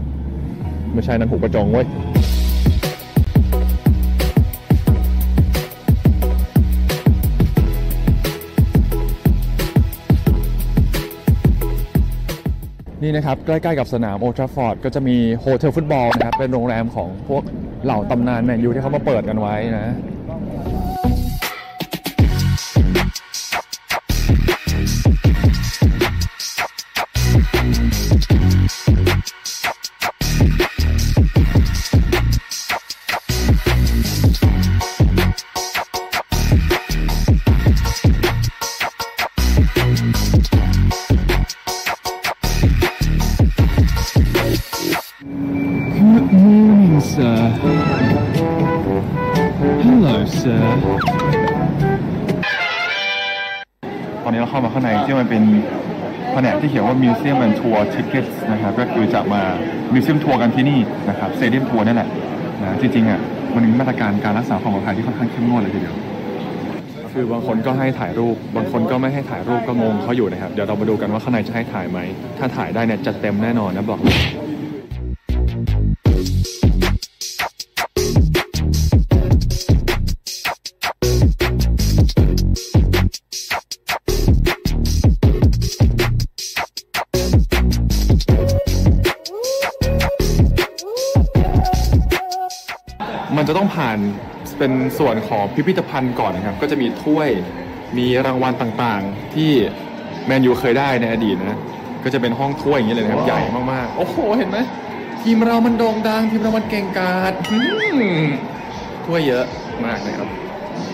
[0.94, 1.88] ไม่ใช่นั้นหูกระจงเว้ย
[13.06, 17.44] นี่นะครับใกล้ๆกับสนามโอลด์แทรฟฟอร์ดก็จะมีโฮเทลฟุตบอลนะครับเป็นโรงแรมของพวก
[17.86, 19.96] เหล่าตำนานแมนยูที่เขามาเปิดกันไว้นะ
[55.16, 59.42] เข้ามาข้างในที่มันเป็นแผนกที่เขียนว่า Museum and Tour Tickets นะครับก็คือจะมา
[59.94, 62.10] Museum Tour กันที่นี่นะครับ Stadium Tour นี่แหละ
[62.62, 63.20] นะจริงๆอะ
[63.56, 65.96] มันมีมาตรการการรักษาความปลอดภัยที่ค่อนข้างเข้มงวดเลยทีเดียว
[67.14, 72.00] คือบางคนก็ให้ถ่ายรูป บางคนก็ไม่ให้ถ่ายรูปก็งงเขาอยู่นะครับ เดี๋ยวเรามาดูกันว่าข้างในจะให้ถ่ายไหม
[72.38, 74.18] ถ้าถ่ายได้เนี่ยจัดเต็มแน่นอนนะบอกเลย
[95.00, 97.30] ส่วนของพิพิธภัณฑ์ก่อนนะครับ ก็จะมีถ้วย
[97.98, 99.52] มีรางวัลต่างๆ ที่
[100.26, 101.60] แมนยูเคยได้ในอดีตนะ
[102.04, 103.42] ก็จะเป็นห้องถ้วยอย่างนี้เลยนะครับ ใหญ่
[103.72, 104.58] มากๆ โอ้โห เห็นไหม
[105.24, 107.60] ทีมเรามันโด่งดัง ทีมเรามันเก่งกาจอื
[107.96, 108.00] ม
[109.06, 109.46] ถ้วยเยอะ
[109.86, 110.30] มากนะครับ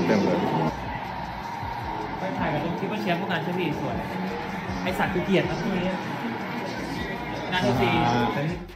[0.06, 0.38] เต็มเลย
[2.20, 3.96] ไปถ่ายกับตรงที่ว่าแชมป์พวกงานใช่พี่สวย
[4.84, 5.84] ไอสัตว์คือเกียรตินะที่นี้
[7.52, 8.71] งานที่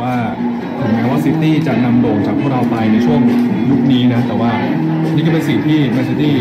[0.00, 0.14] ว่า
[0.80, 3.20] ถึงแม้ว่าซิตี้จะนำโด่งจากพวกเราไปในช่วง
[3.70, 4.50] ยุคนี้นะ แต่ว่า
[5.14, 6.34] นี่ก็เป็นสิ่งที่แมนซิตี้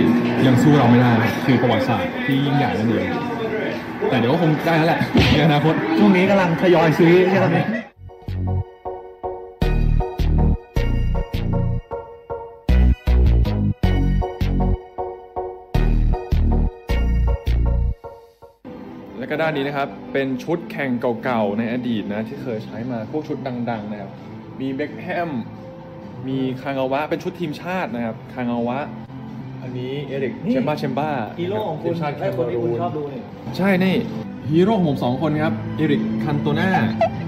[0.48, 1.12] ยังสู้เราไม่ได้
[1.46, 3.08] คือประวัติศาสตร์ที่ยิ่งใหญ่นั่นเอง
[4.10, 5.00] แต่เดี๋ยวก็คงได้แล้วแหละ
[5.32, 7.60] ในอนาคตช่วงนี้กำลังทยอยซื้อใช่ไหม
[19.26, 20.92] แล้วก็ด้านนี้นะครับ เป็นชุดแข่ง
[21.24, 24.12] เก่าๆ ในอดีตนะ ที่เคยใช้มาพวกชุดดังๆนะครับ
[24.62, 25.32] มีเบ็คแฮม
[26.28, 28.80] มีคางาวะ เป็นชุดทีมชาตินะครับ คางาวะ
[29.62, 31.10] อันนี้เอริกเจมบ้าเจมบ้า
[31.40, 33.22] ฮีโร่ของคุณทีมชาติไอ้คนที่คุณชอบดูนี่
[33.58, 33.96] ใช่นี่
[34.52, 36.70] ฮีโร่ของผมสองคนครับ เอริกคันโตนา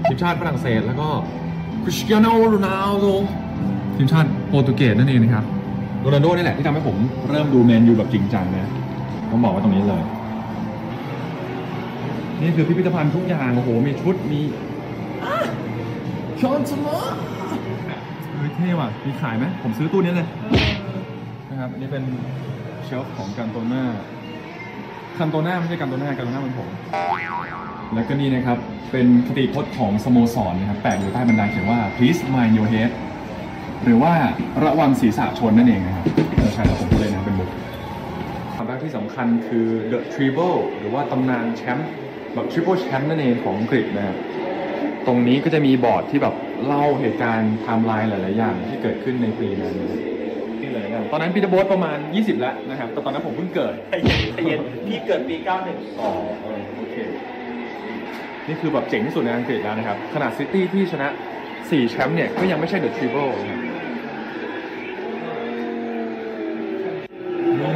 [0.06, 1.08] ทีมชาติฝรั่งเศส แล้วก็
[1.84, 3.06] คริสเตียโนโรนัลโด
[3.96, 5.44] ทีมชาติโปรตุเกสนั่นเองนะครับ
[6.00, 6.96] โรนัลโดนี่แหละที่ทำให้ผม
[7.28, 8.70] เริ่มดูแมนยูแบบจริงจังนะ
[9.30, 10.04] ต้องบอกว่าตรงนี้เลย
[12.40, 14.40] นี่คือพิพิธภัณฑ์ทุกอย่าง โอ้โห มีชุด มี
[16.40, 16.96] ชอนสมอ
[18.34, 20.28] เฮ้ยเท่ว่ะ มีขายไหม ผมซื้อตู้นี้เลย
[21.50, 22.04] นะครับ อันนี้เป็น
[22.84, 23.82] เชลฟ์ของกันโตนา
[25.18, 26.68] คันโตนาไม่ใช่กันโตนากันโตนาเป็นผม
[27.94, 28.58] แล้วก็นี่นะครับ
[28.92, 32.90] เป็นคติพจน์ของสโมสรนะครับ แปะอยู่ใต้บันไดเขียนว่า please mind your head
[33.84, 34.12] หรือว่า
[34.64, 36.04] ระวังศีรษะชนนั่นเองนะครับ
[36.36, 37.48] เออใช่แล้วผมพูดเลยนะเป็นบุก
[38.54, 41.90] ความรักที่สำคัญคือ The Treble หรือว่าตำนานแชมป์
[42.38, 44.16] แบบ Triple Champ นั่นเองของอังกฤษนะครับ
[45.06, 46.34] ตรงนี้ก็จะมีบอร์ดที่แบบ
[46.66, 50.00] เล่าเหตุการณ์ไทม์ไลน์หลาย ๆ อย่างที่เกิดขึ้นในปีนั้นนะครับ
[50.62, 56.10] นี่เลยกันตอนนั้นปีเตอร์โบ๊ทประมาณ 20 แล้วนะครับแต่ตอนนั้นผมเพิ่งเกิด ใจเย็นใจเย็นพี่เกิดปี 91 อ๋อ
[56.42, 56.96] เออโอเค
[58.48, 61.08] นี่คือแบบเจ๋งที่สุดในอังกฤษแล้วนะครับ ขนาดซิตี้ที่ชนะ
[61.50, 63.60] 4 แชมป์เนี่ย ก็ยังไม่ใช่ The Treble นะครับ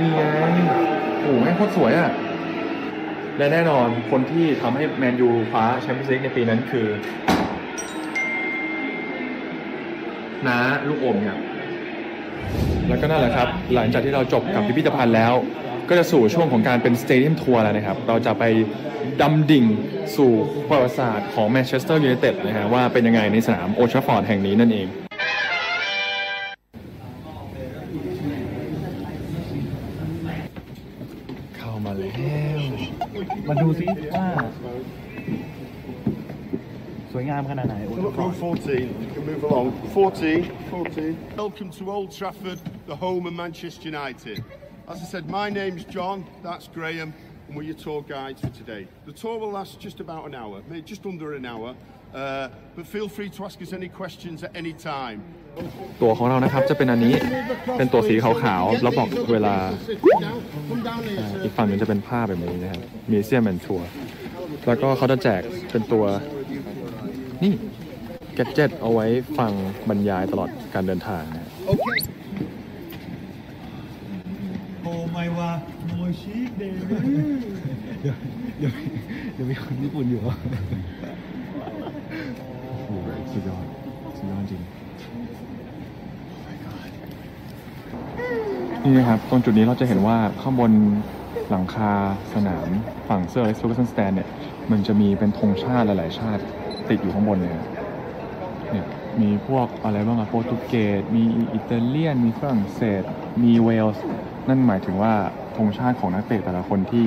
[0.01, 0.23] นี่ไง
[1.21, 2.13] โอ้โหแม่งโคตรสวยอะ
[3.39, 6.87] และแน่นอนคนที่ทำให้แมนยูคว้าแชมเปี้ยนส์ลีกในปีนั้นคือ
[10.47, 10.59] น้า
[10.89, 11.39] ลูกอมครับ
[12.89, 15.33] แล้วก็นั่นแหละครับ หลังจากที่เราจบกับพิพิธภัณฑ์แล้ว
[15.89, 18.45] ก็จะสู่ช่วงของการเป็น stadium tour แล้วนะครับ เราจะไป
[19.21, 19.65] ดำดิ่ง
[20.17, 20.33] สู่
[20.69, 24.87] ประวัติศาสตร์ของแมนเชสเตอร์ยูไนเต็ดนะฮะว่าเป็นยังไงในสนามโอลด์แทรฟฟอร์ดแห่งนี้นั่นเอง
[37.42, 39.04] สวยงามขนาดไหน Look, row 14.
[39.04, 39.68] You can move along.
[39.94, 40.52] 14.
[40.70, 41.18] 14.
[41.44, 42.60] Welcome to Old Trafford,
[42.92, 44.38] the home of Manchester United.
[44.92, 47.10] As I said, my name's John, that's Graham,
[47.48, 48.84] and we're your tour guides for today.
[49.10, 51.70] The tour will last just about an hour, maybe just under an hour,
[52.14, 55.20] uh, but feel free to ask us any questions at any time.
[56.02, 57.14] ตั๋วของเรานะครับจะเป็นอันนี้
[57.78, 59.56] เป็นตั๋วสีขาวๆ แล้วบอกเวลา
[60.70, 61.44] Come down here, อ่า sir.
[61.46, 63.90] อีกฝั่งหนึงจะเป็นผ้าแบบนี้นะครับมีเซียมแอนทัวร์
[64.68, 65.42] แล้วก็เขาจะแจก
[65.72, 66.06] เป็นตัว
[67.43, 67.53] นี่
[68.35, 69.07] แกดเจ็ตเอาไว้
[69.39, 69.53] ฟัง
[69.89, 71.47] บรรยายตลอดการเดินทางนะ
[74.83, 75.51] โอ้ไม่ว่า
[75.87, 76.63] โมชิเด
[78.01, 78.17] เดี๋ยว
[78.61, 78.73] เดี๋ยว
[79.35, 80.35] เดี๋ยวมีคนญี่ปุ่นอยู่เหรอ
[82.67, 82.91] โอ้โห
[83.33, 83.65] สุดยอด
[84.17, 84.63] สุดยอดจริง
[88.83, 90.73] นี่นะครับ ตรงจุดนี้เราจะเห็นว่าข้างบน
[91.51, 91.93] หลังคา
[92.35, 92.69] สนาม
[93.09, 94.29] ฝั่งเซอร์เล็กซ์ฟูกสันสแตนเนี่ย
[94.71, 96.43] มันจะมีเป็นธงชาติหลาย ๆ ชาติ
[96.91, 97.69] ติดอยู่ข้างบนเลยครับ
[98.71, 98.85] เนี่ย
[99.23, 101.23] มีพวกอะไรบ้างอะโปรตุเกสมี
[101.55, 103.03] อิตาเลียน มีฝรั่งเศส
[103.45, 104.05] มีเวลส์
[104.49, 105.13] นั่นหมายถึงว่า
[105.57, 107.07] ธงชาติของนักเตะแต่ละคนที่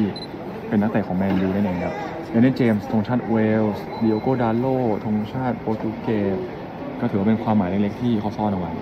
[0.67, 1.95] เป็นนักเตะของแมนยูนั่นเองครับ
[2.29, 4.65] แดนเจมส์ธงชาติเวลส์ดิโอโกดาโลต์
[5.05, 6.37] ธงชาติโปรตุเกส
[6.99, 8.73] ก็ถือว่าเป็นความหมายเล็กๆที่เขาซ่อนเอาไว้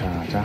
[0.00, 0.42] ชาจ้า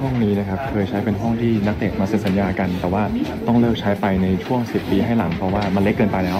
[0.00, 3.02] ห้องนี้นะครับเคยใช้เป็นห้องที่นักเตะมาเซ็นสัญญากัน แต่ว่า
[3.46, 6.38] ต้องเลิกใช้ไปในช่วง 10 ปีให้หลังเพราะว่ามันเล็กเกินไปแล้ว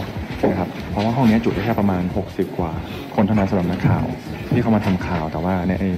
[0.51, 2.73] นะครับเพราะว่าห้องนี้จุได้แค่ประมาณ 60 กว่า
[3.15, 4.05] คนเท่านั้นสำหรับนักข่าว
[4.53, 5.89] ที่เข้ามาทำข่าวแต่ว่าในยไอ้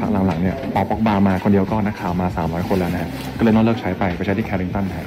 [0.00, 5.06] พักหลังๆเนี่ยปอปอกบามาคนเดียวก็นักข่าวมา 300 คนแล้วนะก็เลยต้องเลิกใช้ไปไปใช้ที่แคริงตันแทน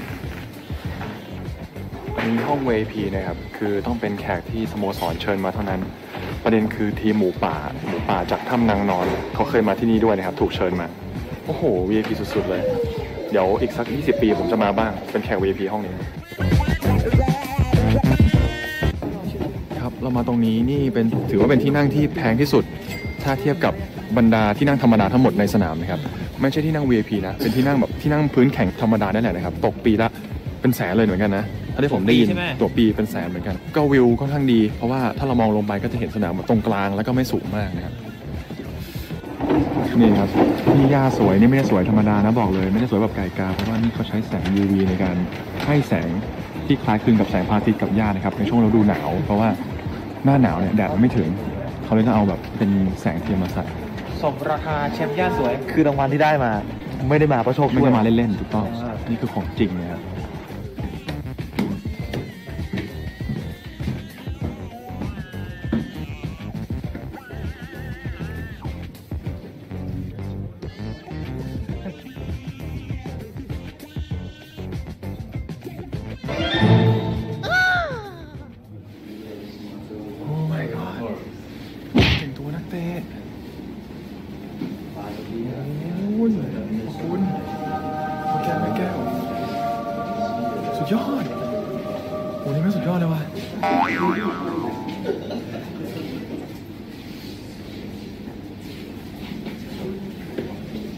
[2.17, 5.81] อันนี้ห้อง VIP นะครับคือต้องเป็นแขกที่สโมสรเชิญมาเท่านั้น
[6.49, 7.55] ประเด็นคือทีมหมูป่า
[7.87, 10.87] หมูป่าจากถ้ำนางนอน เขาเคยมาที่นี่ด้วยนะครับ ถูกเชิญมา
[11.45, 12.61] โอ้โห VIP สุดๆเลย
[13.31, 15.93] เดี๋ยวอีกสัก 20 ปีผมจะมาบ้าง เป็นแขก VIP ห้องนี้
[19.81, 22.63] ครับเรามาตรงนี้นี่เป็นถือว่าเป็นที่นั่งที่แพงที่สุด
[23.23, 23.73] ถ้าเทียบกับ
[24.17, 26.01] บรรดาที่นั่งธรรมดาทั้งหมดในสนามนะครับ
[26.41, 30.09] ไม่ใช่ที่นั่ง VIP นะ เป็นที่นั่งแบบที่นั่งพื้นแข็งธรรมดาได้แหละนะครับ ตกปีละ
[30.61, 31.45] เป็นแสนเลยเหมือนกันนะ
[31.77, 37.93] ถ้าที่ผมได้ยินใช่ไหม ตัวปีเป็นแสนเหมือนกัน ก็วิวค่อนข้างดี เพราะว่าถ้าเรามองลงไปก็จะเห็นสนามแบบตรงกลางแล้วก็ไม่สูงมากนะครับ
[39.99, 40.29] นี่ครับ
[40.75, 45.15] นี่หญ้าสวยนี่ไม่ได้สวยธรรมดานะบอกเลย ไม่ได้สวยแบบไก่กาเพราะว่านี่เขาใช้แสง UV ในการ
[45.65, 46.09] ให้แสง
[46.65, 49.49] ที่คล้ายคลึงกับแสงพระอาทิตย์กับหญ้านะครับในช่วงฤดูหนาว เพราะว่า
[50.25, 51.27] หน้าหนาวเนี่ยแดดมันไม่ถึง
[51.83, 52.69] เขาเลยต้องเอาแบบเป็น
[53.01, 53.63] แสงเทียมมาใส่
[54.21, 56.51] สมราคาแชมป์ย่าสวย คือรางวัลที่ได้มา
[57.09, 60.01] ไม่ได้มาเพราะโชคไม่ช่วยได้มาเล่นๆถูกต้องอ่านี่คือของจริงนะครับ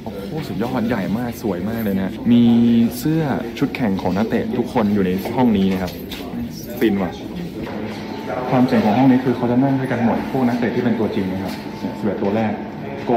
[0.04, 2.43] โอ้โหสุดยอดใหญ่มากสวยมากเลยนะ มี
[2.97, 3.24] เสื้อ
[3.58, 5.91] ชุดแข่งของนักเตะทุกคนอยู่ในห้องนี้นะครับ
[6.80, 7.12] ฟินว่ะ
[8.50, 12.52] ความเจ๋งของห้องนี้คือเขาจะนั่งด้วยกันหมดพวกนักเตะที่เป็นตัวจริงนะครับเนี่ยสิบเอ็ดตัวแรก
[13.06, 13.12] โก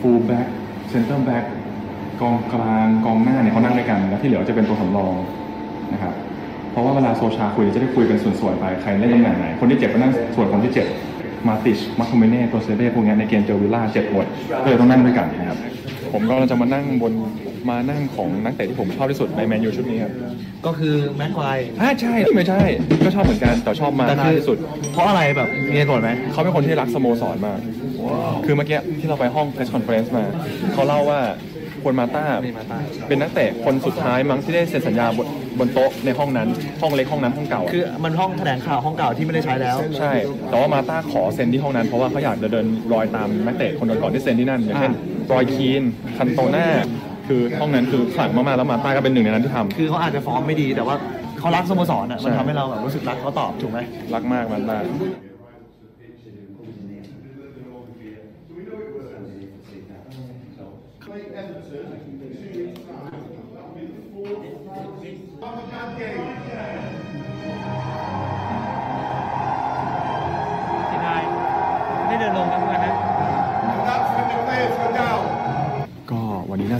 [0.00, 0.46] ฟูลแบ็ก
[0.90, 1.44] เซนเตอร์แบ็ก
[2.20, 5.14] กองกลางกองหน้าเนี่ยเขานั่งด้วยกัน แล้วที่เหลือจะเป็นตัวสำรอง
[5.92, 6.14] นะครับ
[6.76, 10.86] เพราะว่าเวลาโซชาคุยจะได้คุยเป็นส่วนๆไปใครเล่นตำแหน่งไหน คนที่เจ็บก็นั่งส่วนคนที่เจ็บ
[11.48, 14.26] มาติชแม็คโทมิเนย์ตวนเซเบ้พวกเนี้ยในเกมเจอวิลล่าเจ็บหมด
[14.64, 15.58] ก็เลยต้องนั่งด้วยกันนะครับ
[16.12, 17.12] ผมก็จะมานั่งบน
[17.70, 20.12] ม้านั่งของนักเตะที่ผมชอบที่สุดในแมนยูชุดนี้ครับ
[20.66, 22.62] ก็คือแม็กควายอ่าใช่ไม่ใช่
[23.04, 24.58] ก็ชอบเหมือนกันแต่ชอบมาต้าน่ะคือที่สุด
[24.92, 27.58] เพราะอะไรแบบมีเหตุผลไหมเขาเป็นคนที่รักสโมสรมาก
[28.44, 30.24] คือเมื่อกี้ที่เราไปห้อง press conference มา
[30.72, 31.20] เขาเล่าว่า
[31.82, 32.24] ฮวนมาต้า
[33.08, 35.26] เป็นนักเตะคนสุดท้ายมั้งที่ได้เซ็นสัญญาบน
[35.58, 36.48] บนโต๊ะในห้องนั้น
[36.82, 40.12] ห้องเล็กห้องนั้นห้องเก่าอะคือมันห้องแถลงข่าวห้องเก่าที่ไม่ได้ใช้แล้ว ใช่
[40.50, 44.92] แต่ว่ามาต้าขอเซ็นที่ห้องนั้นเพราะว่าเขาอยากจะเดินรอยตามนักเตะคนก่อนๆที่เซ็นที่นั่นอย่างเช่น
[45.32, 45.82] รอยคีน
[46.16, 46.66] คันโตน่า
[47.28, 50.96] คือห้องนั้นคือขลังมากๆแล้วมาต้าก็เป็นหนึ่งในนั้นที่ทำ คือเขาอาจจะฟอร์มไม่ดีแต่ว่า
[51.38, 53.78] เขารักสโมสรอะมันใช่ทำให้เราแบบรู้สึกรักเขาตอบถูกไหม
[54.14, 55.25] รักมากมาต้าเ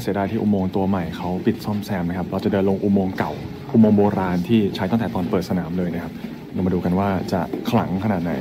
[0.06, 3.32] สียดายที่อุโมงค์ตัวใหม่เขาปิดซ่อมแซมนะครับ เราจะเดินลงอุโมงค์เก่า
[3.72, 6.12] อุโมงค์โบราณที่ใช้ตั้งแต่ตอนเปิดสนามเลยนะครับ
[6.52, 7.40] เรามาดูกันว่าจะ
[7.70, 8.32] ขลังขนาดไหน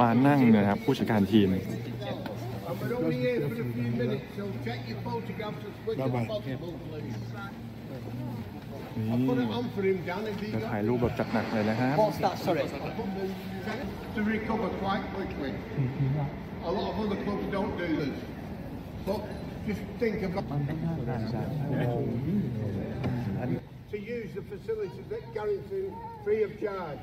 [0.00, 1.48] มานั่งนะครับผู้จัดการทีม
[6.02, 6.99] And
[10.54, 11.94] จะ got ถ่ายรูปแบบจัดหนักเลยนะครับ
[14.16, 15.52] to recover quite quickly.
[16.68, 18.16] A lot of other clubs don't do this.
[19.06, 19.20] But
[19.68, 20.46] just think about
[23.92, 25.84] to use the facilities at Carrington
[26.24, 27.00] free of charge.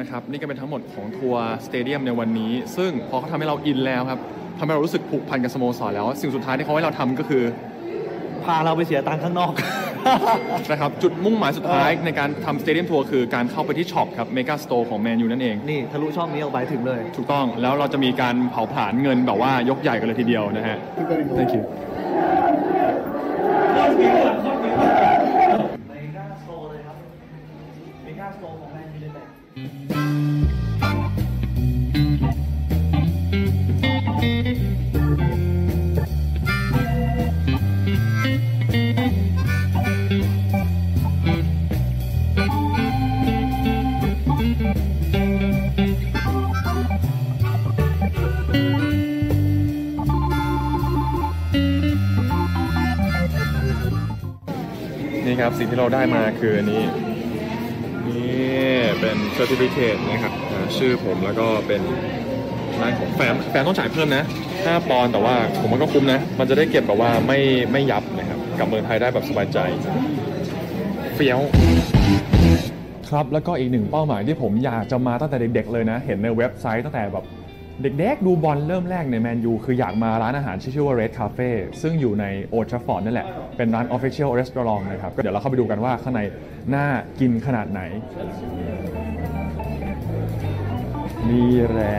[0.00, 4.20] นะครับนี่ก็เป็นทั้งหมดของ tour stadium ในวันนี้ ซึ่งพอเขาทำให้เราอินแล้วครับ
[4.58, 7.42] ทำให้เรารู้สึกผูกพันกับสโมสรแล้ว สิ่งสุดท้ายที่เขาให้เราทำก็คือ
[8.44, 9.52] พาเราไปเสียตังค์ข้างนอก
[10.70, 20.78] นะครับจุดมุ่งหมายสุดท้ายในการทำ stadium tour คือการเข้าไปที่ช็อปครับ Megastore ของแมนยูนั่นเอง นี่ทะลุช่องนี้ออกไปถึงเลย ถูกต้องแล้วเราจะมีการเผาผลาญเงินแบบว่ายกใหญ่กันเลยทีเดียวนะฮะ
[21.38, 21.62] thank you
[55.58, 56.82] สิ่งที่เราได้มาคืออันนี้
[58.08, 61.82] นี่เป็น certificate นะครับอ่าชื่อผมแล้วก็เป็น
[62.80, 64.24] ร้านของแฟ้มแฟ้มต้องจ่ายเพิ่มนะ
[64.56, 67.38] 5ปอนด์แต่ว่าผมว่าก็คุ้มนะ มันจะได้เก็บแบบว่าไม่
[67.72, 69.58] ไม่ยับนะครับกลับเมืองไทยได้แบบสบายใจ
[71.14, 71.40] เฟี้ยว
[73.10, 77.24] ครับแล้วก็อีกหนึ่งเป้าหมายที่ผมอยากจะมาตั้งแต่เด็กๆเลยนะ เห็นในเว็บไซต์ตั้งแต่แบบ
[77.82, 81.50] เด็กๆดูบอลเริ่มแรกในแมนยูคืออยากมาร้านอาหารชื่อว่า Red Cafe
[81.82, 83.26] ซึ่งอยู่ในโอชฟอร์ดนั่นแหละ
[83.56, 86.20] เป็นร้าน Official Restaurant นะครับ ก็เดี๋ยวเราเข้าไปดูกันว่าข้างใน
[86.74, 86.86] น่า
[87.20, 87.80] กินขนาดไหน
[91.30, 91.98] นี่แหละ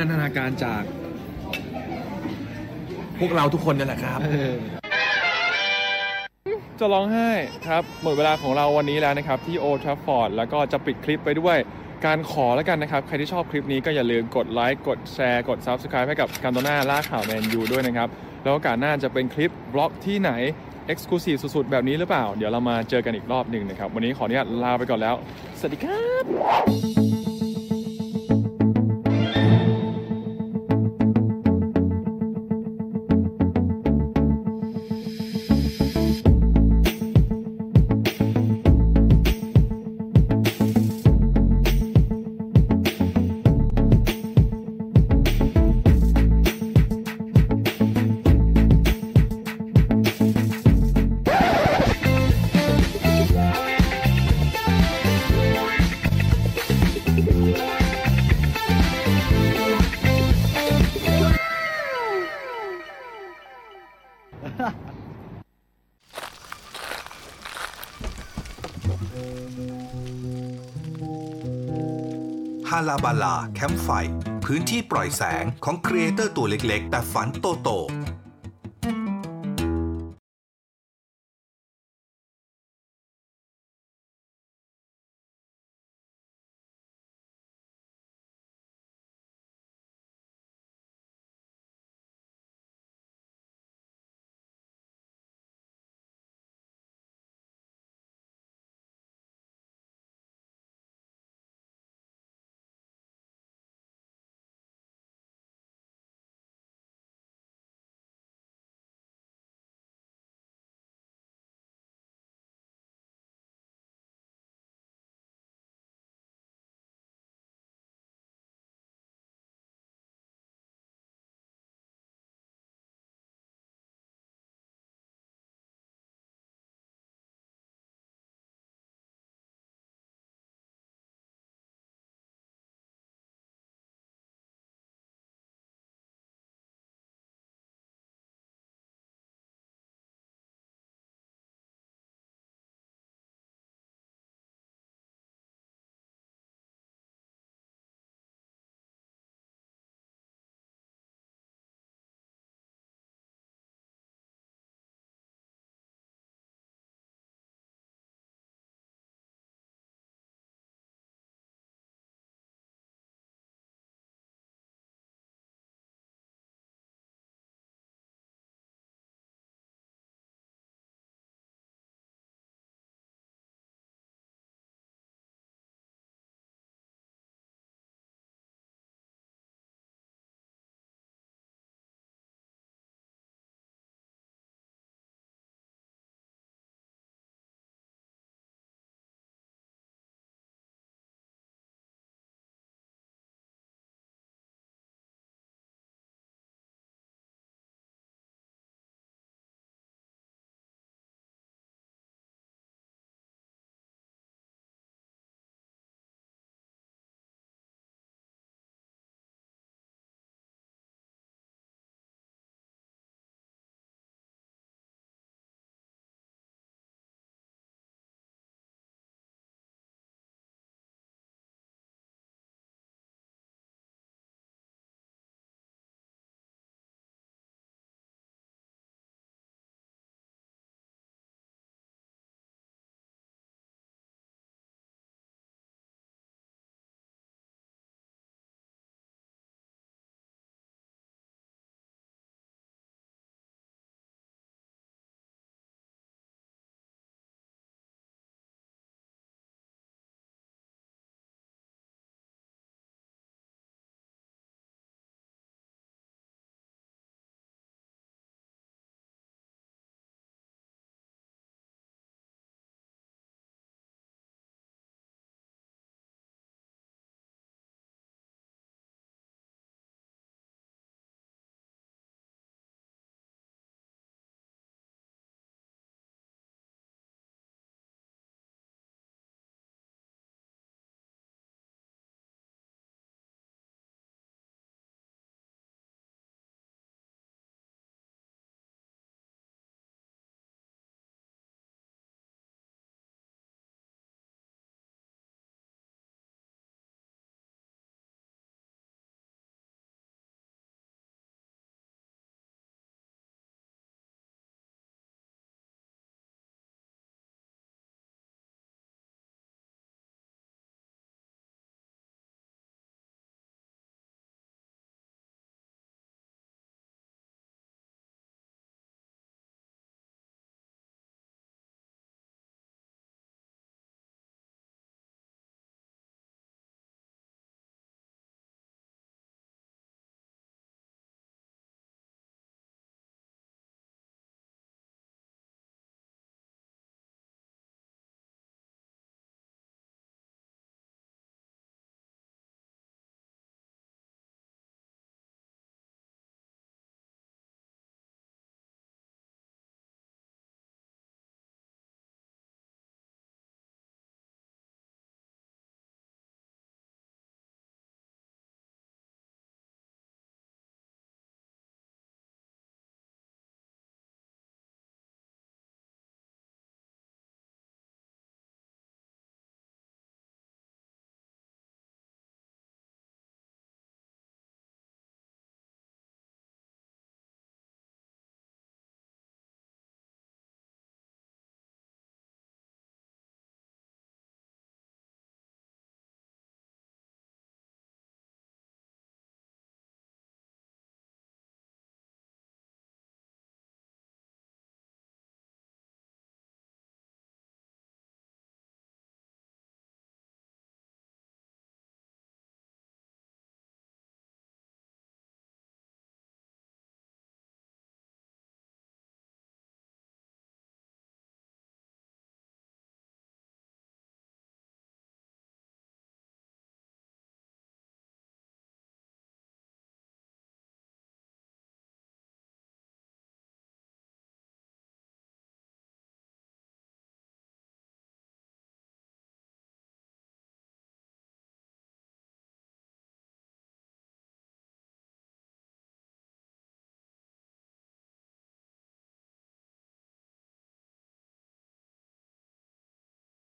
[0.00, 0.82] นันทนาการจาก
[3.18, 4.18] พวกเราทุกคนนั่นแหละครับ
[6.78, 7.30] จะร้องไห้
[7.66, 11.56] ครับหมดเวลาของเราวันนี้แล้วนะครับ ที่โอลด์แทรฟฟอร์ดแล้วก็จะปิดคลิปไปด้วย
[12.06, 18.08] การขอแล้วกันนะครับ ใครที่ชอบคลิปนี้ก็อย่าลืมกดไลค์กดแชร์กด Subscribe ให้กับการโตน่าล่าข่าวแมนยูด้วยนะครับ
[18.42, 20.32] แล้วโอกาสหน้าจะเป็นคลิป vlog ที่ไหน
[20.92, 25.14] Exclusive สุดๆ แบบนี้หรือเปล่า เดี๋ยวเรามาเจอกันอีกรอบหนึ่งนะครับ วันนี้ขออนุญาตลาไปก่อนแล้ว
[25.58, 27.09] สวัสดีครับ
[72.90, 73.88] ลาบาลาแคมป์ไฟ
[74.44, 77.68] พื้นที่ปล่อยแสงของครีเอเตอร์ตัวเล็กๆ แต่ฝันโตโต